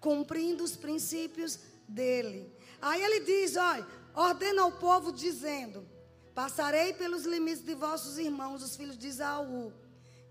[0.00, 2.52] Cumprindo os princípios dele.
[2.80, 5.86] Aí ele diz: olha, ordena ao povo dizendo:
[6.34, 9.72] Passarei pelos limites de vossos irmãos, os filhos de Isaú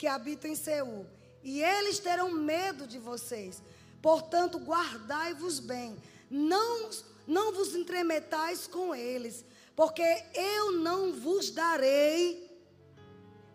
[0.02, 1.06] que habitam em Seul,
[1.44, 3.62] e eles terão medo de vocês.
[4.02, 5.96] Portanto, guardai-vos bem,
[6.28, 6.90] não,
[7.28, 9.46] não vos entremetais com eles,
[9.76, 10.02] porque
[10.34, 12.50] eu não vos darei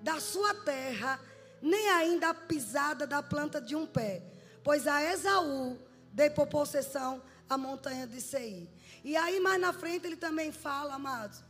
[0.01, 1.19] da sua terra,
[1.61, 4.23] nem ainda a pisada da planta de um pé,
[4.63, 5.77] pois a Esaú
[6.13, 8.69] dei por possessão a montanha de Seir.
[9.03, 11.43] E aí mais na frente ele também fala, amados.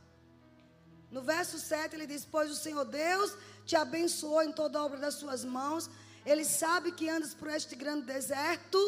[1.11, 3.37] No verso 7 ele diz: Pois o Senhor Deus
[3.67, 5.91] te abençoou em toda a obra das suas mãos.
[6.25, 8.79] Ele sabe que andas por este grande deserto.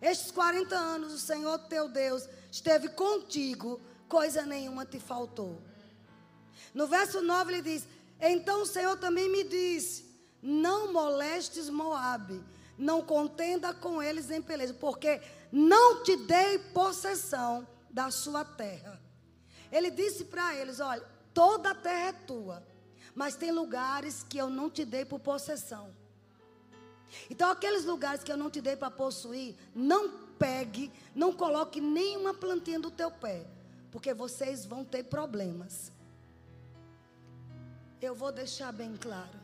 [0.00, 5.62] Estes 40 anos o Senhor teu Deus esteve contigo, coisa nenhuma te faltou.
[6.74, 7.88] No verso 9 ele diz:
[8.20, 10.04] Então o Senhor também me disse:
[10.42, 12.42] Não molestes Moabe,
[12.76, 19.00] não contenda com eles em peleja, porque não te dei possessão da sua terra.
[19.70, 21.02] Ele disse para eles: Olha,
[21.32, 22.71] toda a terra é tua.
[23.14, 25.94] Mas tem lugares que eu não te dei por possessão.
[27.28, 32.32] Então, aqueles lugares que eu não te dei para possuir, não pegue, não coloque nenhuma
[32.32, 33.46] plantinha do teu pé,
[33.90, 35.92] porque vocês vão ter problemas.
[38.00, 39.38] Eu vou deixar bem claro.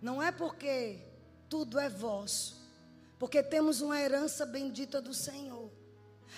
[0.00, 0.98] Não é porque
[1.48, 2.56] tudo é vosso,
[3.18, 5.70] porque temos uma herança bendita do Senhor,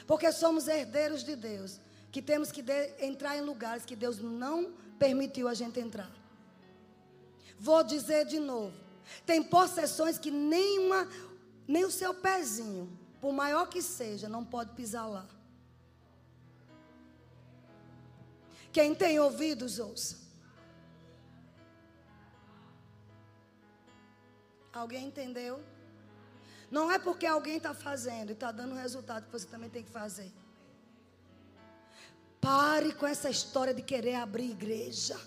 [0.07, 1.81] porque somos herdeiros de Deus,
[2.11, 2.65] que temos que
[3.01, 6.11] entrar em lugares que Deus não permitiu a gente entrar.
[7.59, 8.77] Vou dizer de novo.
[9.25, 11.09] Tem possessões que nenhuma,
[11.67, 12.89] nem o seu pezinho,
[13.21, 15.27] por maior que seja, não pode pisar lá.
[18.73, 20.17] Quem tem ouvidos, ouça.
[24.73, 25.61] Alguém entendeu?
[26.71, 29.91] Não é porque alguém está fazendo e está dando resultado que você também tem que
[29.91, 30.31] fazer.
[32.41, 35.19] Pare com essa história de querer abrir igreja.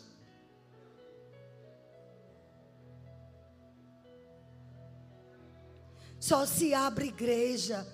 [6.19, 7.85] Só se abre igreja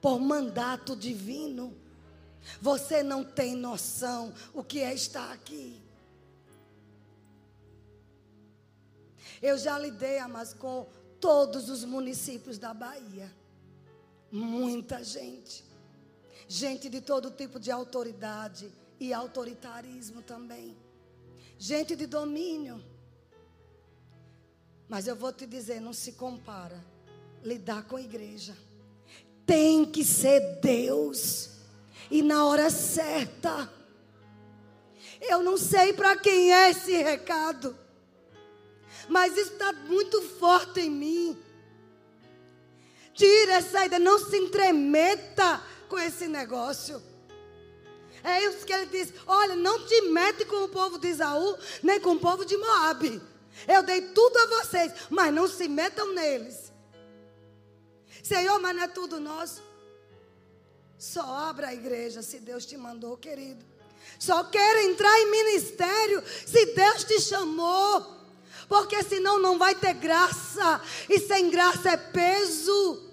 [0.00, 1.76] por mandato divino.
[2.60, 5.80] Você não tem noção o que é estar aqui.
[9.40, 10.88] Eu já lidei, mas com
[11.20, 13.30] todos os municípios da Bahia.
[14.32, 15.64] Muita gente.
[16.48, 18.70] Gente de todo tipo de autoridade
[19.00, 20.76] e autoritarismo também.
[21.58, 22.82] Gente de domínio.
[24.88, 26.84] Mas eu vou te dizer, não se compara
[27.42, 28.56] lidar com a igreja.
[29.46, 31.50] Tem que ser Deus.
[32.10, 33.72] E na hora certa.
[35.20, 37.76] Eu não sei para quem é esse recado.
[39.08, 41.38] Mas isso está muito forte em mim.
[43.12, 47.02] Tira essa ideia, não se entremeta com esse negócio.
[48.22, 52.00] É isso que ele diz: olha, não te mete com o povo de Isaú, nem
[52.00, 53.20] com o povo de Moabe.
[53.68, 56.72] Eu dei tudo a vocês, mas não se metam neles.
[58.22, 59.62] Senhor, mas não é tudo nosso.
[60.98, 63.64] Só abra a igreja se Deus te mandou, querido.
[64.18, 68.14] Só queira entrar em ministério se Deus te chamou.
[68.68, 70.80] Porque senão não vai ter graça.
[71.08, 73.10] E sem graça é peso.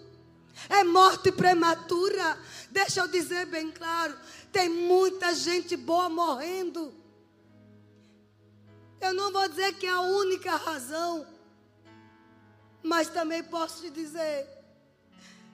[0.70, 2.38] É morte prematura.
[2.72, 4.18] Deixa eu dizer bem claro:
[4.52, 6.94] tem muita gente boa morrendo.
[9.00, 11.28] Eu não vou dizer que é a única razão,
[12.82, 14.48] mas também posso te dizer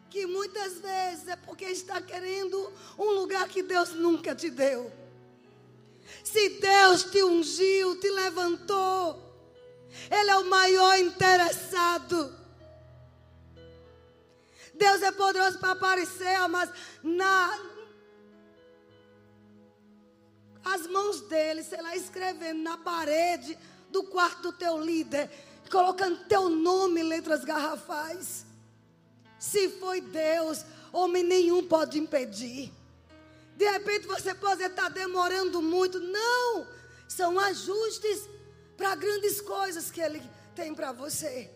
[0.09, 4.91] que muitas vezes é porque está querendo um lugar que Deus nunca te deu.
[6.23, 9.23] Se Deus te ungiu, te levantou,
[10.11, 12.35] Ele é o maior interessado.
[14.77, 16.69] Deus é poderoso para aparecer, mas
[17.03, 17.59] na
[20.63, 23.57] as mãos dele, sei lá, escrevendo na parede
[23.89, 25.29] do quarto do teu líder,
[25.71, 28.45] colocando teu nome em letras garrafais.
[29.39, 32.73] Se foi Deus, homem nenhum pode impedir.
[33.55, 35.99] De repente você pode estar demorando muito.
[35.99, 36.67] Não!
[37.07, 38.27] São ajustes
[38.75, 40.21] para grandes coisas que Ele
[40.53, 41.49] tem para você.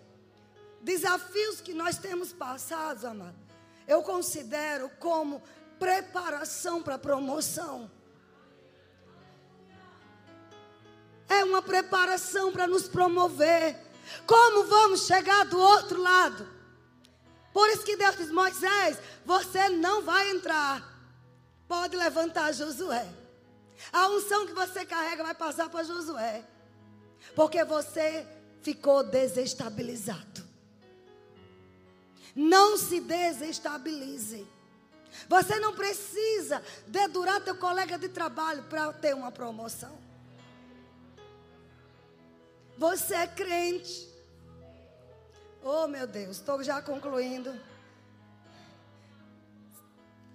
[0.82, 3.36] Desafios que nós temos passados, amado,
[3.88, 5.42] eu considero como
[5.80, 7.90] preparação para promoção.
[11.30, 13.78] É uma preparação para nos promover.
[14.26, 16.48] Como vamos chegar do outro lado?
[17.54, 20.88] Por isso que Deus diz: Moisés, você não vai entrar.
[21.68, 23.08] Pode levantar Josué.
[23.94, 26.44] A unção que você carrega vai passar para Josué.
[27.36, 28.28] Porque você
[28.62, 30.51] ficou desestabilizado.
[32.36, 34.48] Não se desestabilize.
[35.28, 39.98] Você não precisa dedurar teu colega de trabalho para ter uma promoção.
[42.78, 44.10] Você é crente.
[45.64, 47.50] Oh, meu Deus, estou já concluindo.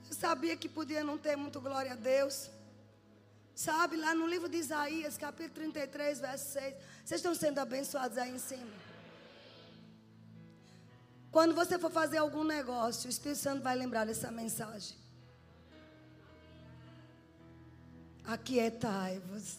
[0.08, 2.48] Eu sabia que podia não ter muito glória a Deus.
[3.54, 6.74] Sabe, lá no livro de Isaías, capítulo 33, verso 6.
[7.04, 8.85] Vocês estão sendo abençoados aí em cima.
[11.36, 14.96] Quando você for fazer algum negócio, o Espírito Santo vai lembrar dessa mensagem.
[18.24, 19.58] Aquietai-vos.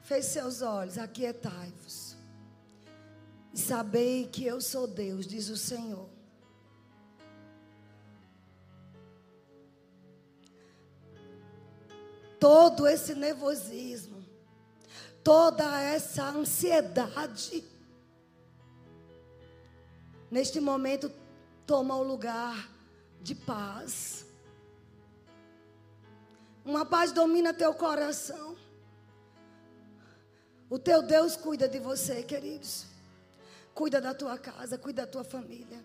[0.00, 2.16] Feche seus olhos, aquietai-vos.
[3.52, 6.08] E sabei que eu sou Deus, diz o Senhor.
[12.40, 14.24] Todo esse nervosismo,
[15.22, 17.75] toda essa ansiedade,
[20.30, 21.10] neste momento
[21.66, 22.68] toma o lugar
[23.20, 24.26] de paz.
[26.64, 28.56] Uma paz domina teu coração.
[30.68, 32.86] O teu Deus cuida de você, queridos.
[33.74, 35.84] Cuida da tua casa, cuida da tua família.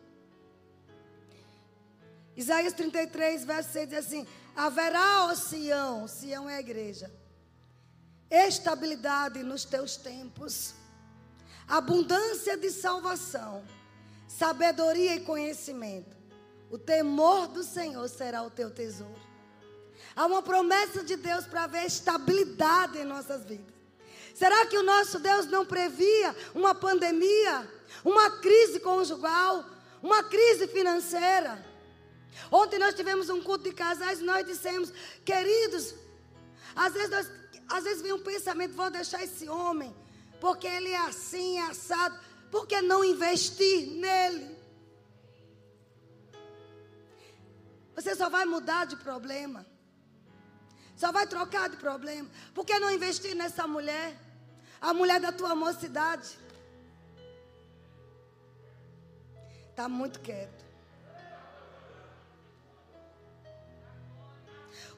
[2.36, 7.12] Isaías 33, verso 6 diz assim: Haverá, ó Sião, Sião é a igreja,
[8.30, 10.74] estabilidade nos teus tempos,
[11.68, 13.64] abundância de salvação
[14.38, 16.16] sabedoria e conhecimento.
[16.70, 19.20] O temor do Senhor será o teu tesouro.
[20.16, 23.74] Há uma promessa de Deus para haver estabilidade em nossas vidas.
[24.34, 27.70] Será que o nosso Deus não previa uma pandemia,
[28.04, 29.66] uma crise conjugal,
[30.02, 31.64] uma crise financeira?
[32.50, 34.94] Ontem nós tivemos um culto de casais e nós dissemos,
[35.26, 35.94] queridos,
[36.76, 37.32] às vezes, nós,
[37.68, 39.94] às vezes vem um pensamento, vou deixar esse homem,
[40.40, 42.18] porque ele é assim, é assado.
[42.52, 44.60] Por que não investir nele?
[47.96, 49.66] Você só vai mudar de problema.
[50.98, 52.30] Só vai trocar de problema.
[52.54, 54.18] Por que não investir nessa mulher?
[54.82, 56.38] A mulher da tua mocidade.
[59.70, 60.66] Está muito quieto.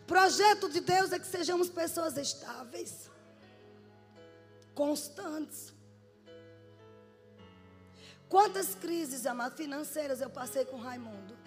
[0.02, 3.10] O projeto de Deus é que sejamos pessoas estáveis,
[4.76, 5.73] constantes.
[8.34, 11.38] Quantas crises, amado, financeiras eu passei com Raimundo?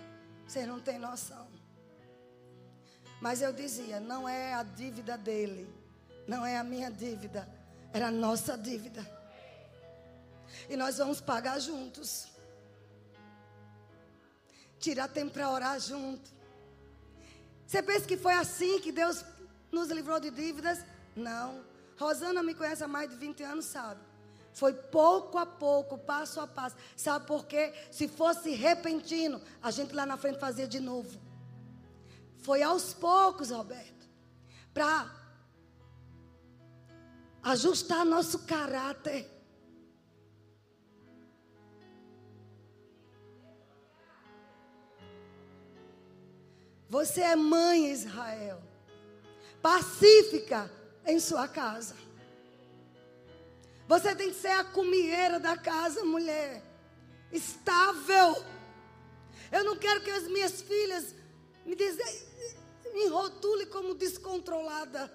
[0.46, 1.48] Você não tem noção.
[3.20, 5.68] Mas eu dizia: não é a dívida dele,
[6.28, 7.48] não é a minha dívida,
[7.92, 9.04] era a nossa dívida.
[10.70, 12.28] E nós vamos pagar juntos.
[14.78, 16.30] Tirar tempo para orar junto.
[17.66, 19.24] Você pensa que foi assim que Deus
[19.72, 20.86] nos livrou de dívidas?
[21.16, 21.64] Não.
[21.98, 24.05] Rosana me conhece há mais de 20 anos, sabe?
[24.56, 26.76] Foi pouco a pouco, passo a passo.
[26.96, 27.74] Sabe por quê?
[27.90, 31.20] Se fosse repentino, a gente lá na frente fazia de novo.
[32.38, 34.08] Foi aos poucos, Roberto,
[34.72, 35.14] para
[37.42, 39.30] ajustar nosso caráter.
[46.88, 48.62] Você é mãe, Israel,
[49.60, 50.72] pacífica
[51.04, 52.05] em sua casa.
[53.88, 56.62] Você tem que ser a comieira da casa, mulher,
[57.30, 58.44] estável.
[59.52, 61.14] Eu não quero que as minhas filhas
[61.64, 62.26] me dizem,
[62.92, 65.12] me rotule como descontrolada.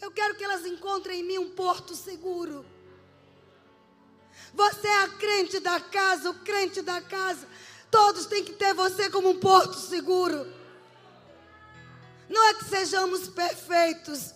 [0.00, 2.66] Eu quero que elas encontrem em mim um porto seguro.
[4.52, 7.46] Você é a crente da casa, o crente da casa.
[7.90, 10.46] Todos têm que ter você como um porto seguro.
[12.28, 14.34] Não é que sejamos perfeitos,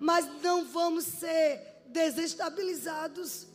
[0.00, 3.46] mas não vamos ser desestabilizados.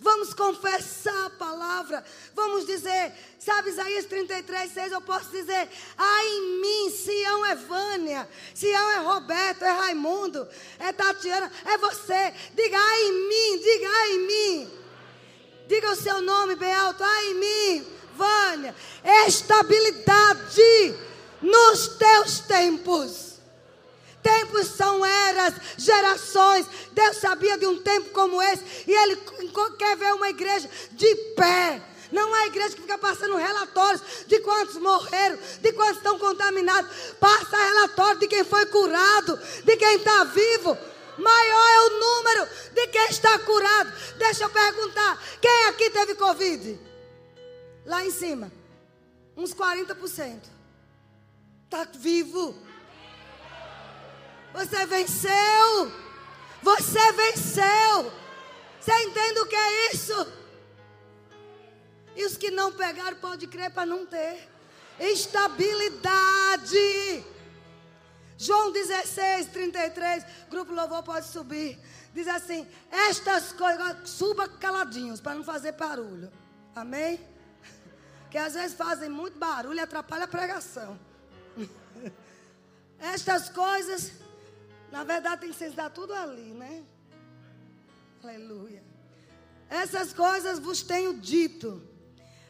[0.00, 2.04] Vamos confessar a palavra.
[2.34, 8.28] Vamos dizer, sabe, Isaías 33, 6, eu posso dizer: há em mim, Sião é Vânia,
[8.52, 10.46] Sião é Roberto, é Raimundo,
[10.80, 12.34] é Tatiana, é você.
[12.54, 14.70] Diga, há em mim, diga, há em mim.
[15.68, 18.74] Diga o seu nome bem alto, há em mim, Vânia.
[19.26, 20.96] Estabilidade
[21.40, 23.25] nos teus tempos.
[24.26, 26.66] Tempos são eras, gerações.
[26.90, 28.64] Deus sabia de um tempo como esse.
[28.88, 29.16] E Ele
[29.78, 31.80] quer ver uma igreja de pé.
[32.10, 36.90] Não é a igreja que fica passando relatórios de quantos morreram, de quantos estão contaminados.
[37.20, 40.76] Passa relatório de quem foi curado, de quem está vivo.
[41.18, 43.92] Maior é o número de quem está curado.
[44.18, 46.80] Deixa eu perguntar: quem aqui teve Covid?
[47.84, 48.50] Lá em cima,
[49.36, 50.40] uns 40%.
[51.64, 52.65] Está vivo.
[54.56, 55.92] Você venceu.
[56.62, 58.10] Você venceu.
[58.80, 60.32] Você entende o que é isso?
[62.16, 64.48] E os que não pegaram, pode crer para não ter.
[64.98, 67.22] Estabilidade.
[68.38, 70.24] João 16, 33.
[70.48, 71.78] Grupo Louvor pode subir.
[72.14, 76.32] Diz assim: Estas coisas, suba caladinhos para não fazer barulho.
[76.74, 77.20] Amém?
[78.30, 80.98] Que às vezes fazem muito barulho e atrapalha a pregação.
[82.98, 84.24] Estas coisas
[84.90, 86.84] na verdade, tem que sentar tudo ali, né?
[88.22, 88.82] Aleluia.
[89.68, 91.82] Essas coisas vos tenho dito,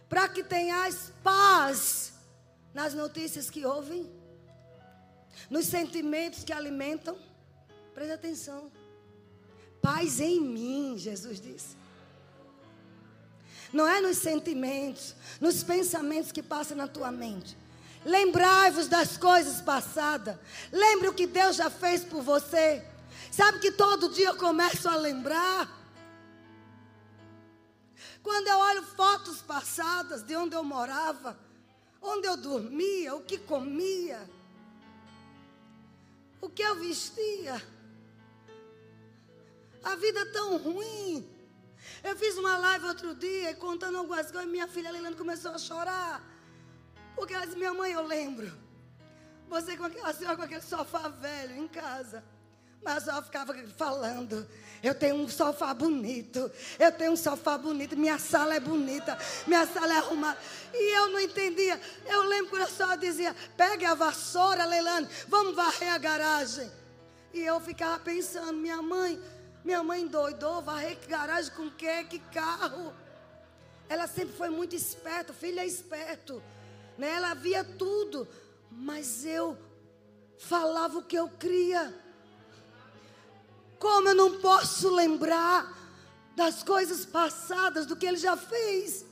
[0.08, 2.14] para que tenhais paz
[2.72, 4.10] nas notícias que ouvem,
[5.48, 7.18] nos sentimentos que alimentam.
[7.94, 8.70] Preste atenção.
[9.80, 11.76] Paz em mim, Jesus disse.
[13.72, 17.56] Não é nos sentimentos, nos pensamentos que passam na tua mente.
[18.06, 20.38] Lembrai-vos das coisas passadas.
[20.70, 22.86] Lembre o que Deus já fez por você.
[23.32, 25.68] Sabe que todo dia eu começo a lembrar.
[28.22, 31.36] Quando eu olho fotos passadas de onde eu morava,
[32.00, 34.20] onde eu dormia, o que comia,
[36.40, 37.60] o que eu vestia.
[39.82, 41.28] A vida é tão ruim.
[42.04, 46.35] Eu fiz uma live outro dia contando algumas coisas, minha filha Leilane começou a chorar.
[47.16, 48.52] Porque ela disse, minha mãe, eu lembro.
[49.48, 52.22] Você com aquela senhora com aquele sofá velho em casa.
[52.82, 54.46] Mas eu ficava falando.
[54.82, 56.50] Eu tenho um sofá bonito.
[56.78, 57.96] Eu tenho um sofá bonito.
[57.96, 59.18] Minha sala é bonita.
[59.46, 60.38] Minha sala é arrumada.
[60.72, 61.80] E eu não entendia.
[62.06, 66.70] Eu lembro quando a senhora dizia: pegue a vassoura, Leilane, vamos varrer a garagem.
[67.34, 69.20] E eu ficava pensando: minha mãe,
[69.64, 72.04] minha mãe doidou, varrer que garagem com quê?
[72.04, 72.94] Que carro?
[73.88, 76.42] Ela sempre foi muito esperta, filha é esperto.
[76.98, 77.10] Né?
[77.10, 78.26] Ela via tudo.
[78.70, 79.56] Mas eu
[80.38, 81.94] falava o que eu cria.
[83.78, 85.74] Como eu não posso lembrar
[86.34, 89.04] das coisas passadas, do que ele já fez?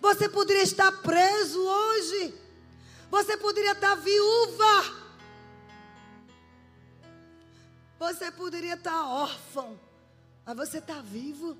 [0.00, 2.34] Você poderia estar preso hoje.
[3.10, 5.00] Você poderia estar viúva.
[7.98, 9.78] Você poderia estar órfão.
[10.46, 11.56] Mas você está vivo.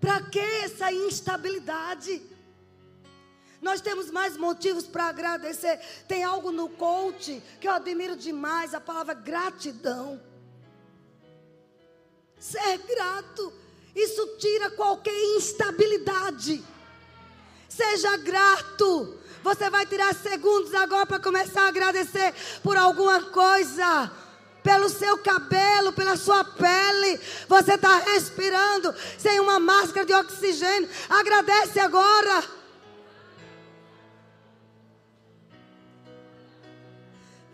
[0.00, 2.22] Para que essa instabilidade?
[3.60, 5.78] Nós temos mais motivos para agradecer.
[6.06, 10.20] Tem algo no coach que eu admiro demais, a palavra gratidão.
[12.38, 13.52] Ser grato,
[13.94, 16.64] isso tira qualquer instabilidade.
[17.68, 19.18] Seja grato.
[19.42, 22.32] Você vai tirar segundos agora para começar a agradecer
[22.62, 24.10] por alguma coisa
[24.68, 27.18] pelo seu cabelo, pela sua pele.
[27.48, 30.86] Você está respirando sem uma máscara de oxigênio.
[31.08, 32.44] Agradece agora.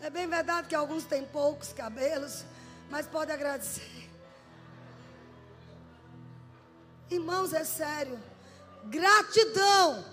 [0.01, 2.45] É bem verdade que alguns têm poucos cabelos,
[2.91, 4.11] mas pode agradecer.
[7.09, 8.21] Irmãos, é sério.
[8.87, 10.05] Gratidão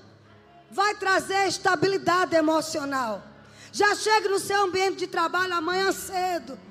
[0.69, 3.23] vai trazer estabilidade emocional.
[3.71, 6.70] Já chega no seu ambiente de trabalho amanhã cedo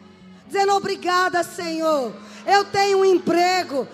[0.51, 2.13] dizendo obrigada, Senhor.
[2.45, 3.87] Eu tenho um emprego.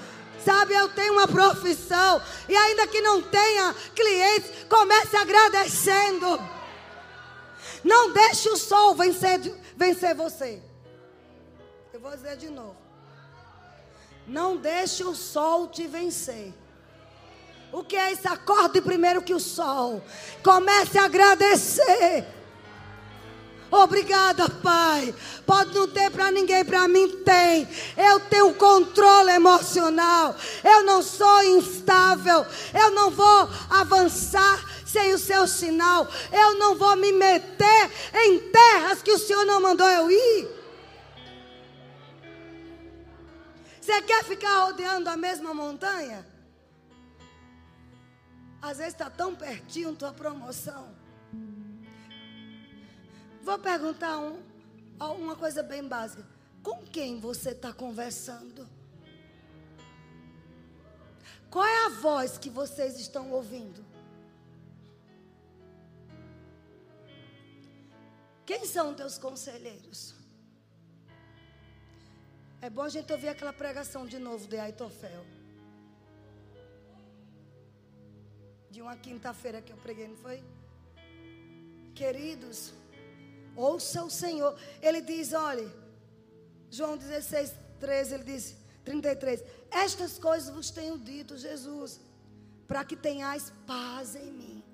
[0.45, 2.23] Sabe, eu tenho uma profissão.
[2.49, 6.41] E ainda que não tenha clientes, comece agradecendo.
[7.85, 9.41] Não deixe o sol vencer,
[9.77, 10.63] vencer você.
[11.93, 12.77] Eu vou dizer de novo.
[14.27, 16.53] Não deixe o sol te vencer.
[17.73, 18.29] O que é isso?
[18.29, 20.03] Acorde primeiro que o sol.
[20.43, 22.27] Comece a agradecer.
[23.71, 25.15] Obrigada, Pai.
[25.45, 27.69] Pode não ter para ninguém, para mim tem.
[27.97, 30.35] Eu tenho controle emocional.
[30.63, 32.47] Eu não sou instável.
[32.73, 36.09] Eu não vou avançar sem o seu sinal.
[36.33, 40.57] Eu não vou me meter em terras que o Senhor não mandou eu ir.
[43.81, 46.27] Você quer ficar rodeando a mesma montanha?
[48.61, 50.96] Às vezes está tão pertinho tua promoção.
[53.47, 54.43] Vou perguntar um,
[54.99, 56.27] uma coisa bem básica.
[56.65, 58.69] Com quem você está conversando?
[61.49, 63.85] Qual é a voz que vocês estão ouvindo?
[68.45, 70.17] Quem são teus conselheiros?
[72.61, 75.25] É bom a gente ouvir aquela pregação de novo de Aitofel.
[78.73, 80.43] De uma quinta-feira que eu preguei, não foi?
[81.95, 82.75] Queridos,
[83.57, 84.57] Ouça o Senhor.
[84.83, 85.69] Ele diz: olhe,
[86.71, 89.43] João 16, 13, ele diz, 33.
[89.71, 92.01] Estas coisas vos tenho dito, Jesus,
[92.69, 94.65] para que tenhais paz em mim.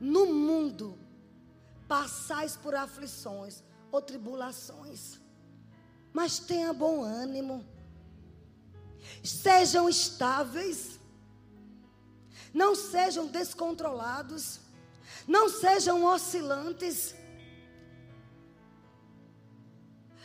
[0.00, 0.98] No mundo,
[1.88, 5.18] passais por aflições ou tribulações,
[6.12, 7.66] mas tenha bom ânimo.
[9.24, 10.98] Sejam estáveis,
[12.52, 14.60] não sejam descontrolados.
[15.28, 17.14] Não sejam oscilantes.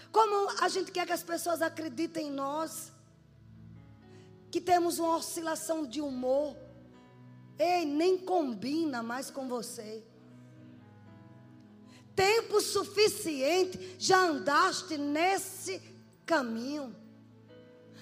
[0.09, 2.89] Como a gente quer que as pessoas acreditem em nós,
[4.49, 6.55] que temos uma oscilação de humor,
[7.59, 10.01] ei, nem combina mais com você.
[12.15, 15.81] Tempo suficiente já andaste nesse
[16.25, 16.95] caminho.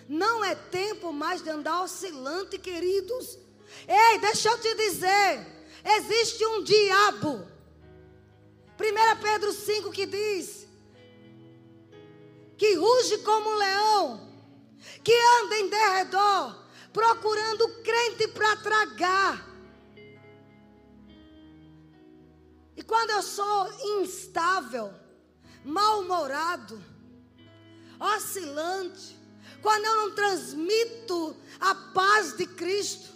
[0.08, 3.39] Não é tempo mais de andar oscilante, queridos.
[3.88, 5.61] Ei, deixa eu te dizer.
[5.84, 7.48] Existe um diabo.
[8.80, 10.62] 1 Pedro 5 que diz:
[12.62, 14.30] que ruge como um leão,
[15.04, 15.12] que
[15.42, 16.64] anda em derredor,
[16.94, 19.50] procurando crente para tragar.
[22.78, 23.68] E quando eu sou
[23.98, 24.94] instável,
[25.66, 26.80] mal-humorado,
[28.00, 29.18] oscilante,
[29.60, 33.12] quando eu não transmito a paz de Cristo,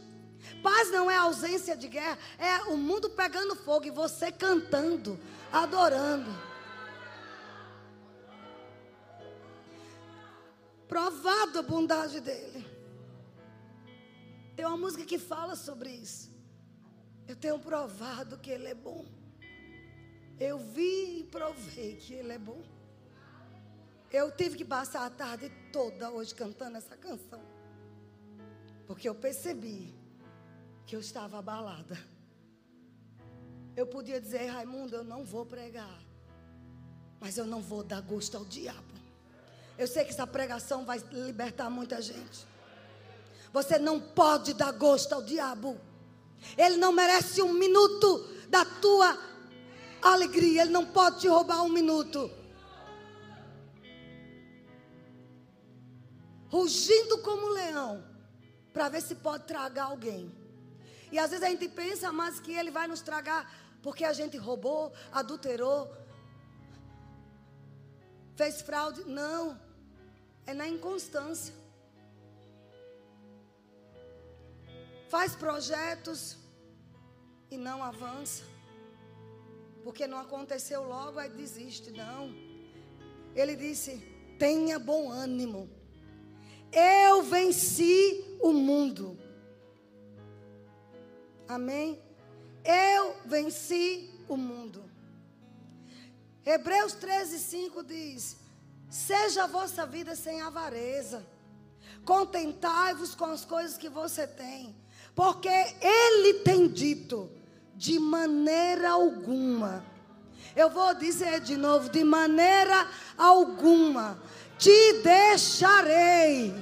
[0.66, 5.20] Paz não é ausência de guerra, é o mundo pegando fogo e você cantando,
[5.52, 6.32] adorando.
[10.88, 12.66] Provado a bondade dele.
[14.56, 16.34] Tem uma música que fala sobre isso.
[17.28, 19.06] Eu tenho provado que Ele é bom.
[20.40, 22.64] Eu vi e provei que Ele é bom.
[24.12, 27.44] Eu tive que passar a tarde toda hoje cantando essa canção.
[28.88, 30.05] Porque eu percebi
[30.86, 31.98] que eu estava abalada.
[33.76, 36.00] Eu podia dizer, Raimundo, eu não vou pregar.
[37.20, 38.94] Mas eu não vou dar gosto ao diabo.
[39.78, 42.48] Eu sei que essa pregação vai libertar muita gente.
[43.52, 45.80] Você não pode dar gosto ao diabo.
[46.58, 49.18] Ele não merece um minuto da tua
[50.02, 50.62] alegria.
[50.62, 52.30] Ele não pode te roubar um minuto.
[56.48, 58.02] Rugindo como leão,
[58.72, 60.45] para ver se pode tragar alguém.
[61.12, 63.50] E às vezes a gente pensa, mas que ele vai nos tragar
[63.86, 65.96] porque a gente roubou, adulterou,
[68.36, 69.04] fez fraude.
[69.04, 69.60] Não,
[70.48, 71.54] é na inconstância.
[75.08, 76.36] Faz projetos
[77.52, 78.44] e não avança.
[79.84, 81.92] Porque não aconteceu logo, aí desiste.
[81.92, 82.34] Não.
[83.36, 83.98] Ele disse:
[84.40, 85.70] tenha bom ânimo.
[86.72, 89.25] Eu venci o mundo.
[91.48, 92.02] Amém?
[92.64, 94.84] Eu venci o mundo.
[96.46, 98.38] Hebreus 13, 5 diz:
[98.90, 101.26] Seja a vossa vida sem avareza,
[102.04, 104.76] contentai-vos com as coisas que você tem,
[105.14, 107.30] porque Ele tem dito:
[107.76, 109.86] de maneira alguma,
[110.56, 114.20] eu vou dizer de novo, de maneira alguma,
[114.58, 116.54] te deixarei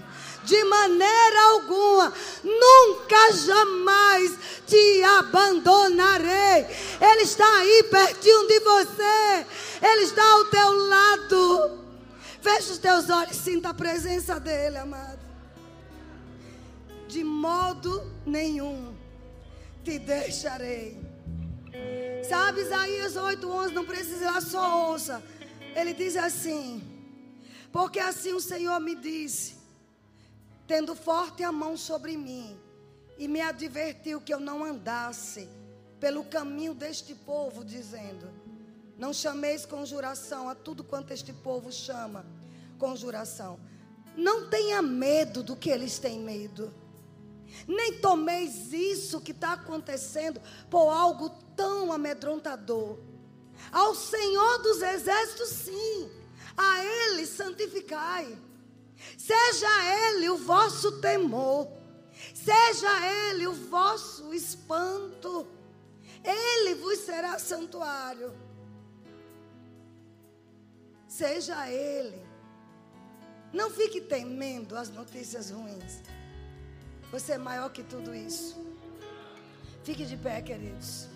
[0.44, 2.14] de maneira alguma,
[2.44, 4.38] nunca jamais
[4.68, 6.66] te abandonarei.
[7.02, 9.46] Ele está aí pertinho de você,
[9.82, 11.80] Ele está ao teu lado.
[12.42, 15.20] Feche os teus olhos, sinta a presença dEle, amado.
[17.08, 18.96] De modo nenhum
[19.84, 20.98] te deixarei.
[22.28, 25.24] Sabe, Isaías 8:11 não precisa só ouça.
[25.76, 26.82] Ele diz assim:
[27.72, 29.63] Porque assim o Senhor me disse:
[30.74, 32.60] tendo forte a mão sobre mim,
[33.20, 35.48] e me advertiu que eu não andasse
[36.00, 38.28] pelo caminho deste povo, dizendo:
[38.98, 42.26] Não chameis conjuração a tudo quanto este povo chama
[42.80, 43.60] conjuração.
[44.18, 46.74] Não tenha medo do que eles têm medo.
[47.68, 52.98] Nem tomeis isso que está acontecendo por algo tão amedrontador.
[53.72, 56.10] Ao Senhor dos Exércitos, sim,
[56.58, 58.36] a Ele santificai.
[59.18, 59.68] Seja
[60.10, 61.68] Ele o vosso temor,
[62.34, 65.48] seja Ele o vosso espanto,
[66.24, 68.34] Ele vos será santuário.
[71.08, 72.22] Seja Ele.
[73.52, 76.02] Não fique temendo as notícias ruins.
[77.12, 78.58] Você é maior que tudo isso.
[79.84, 81.08] Fique de pé, queridos.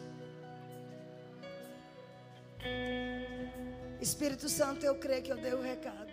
[3.99, 6.06] Espírito Santo, eu creio que eu dei o recado.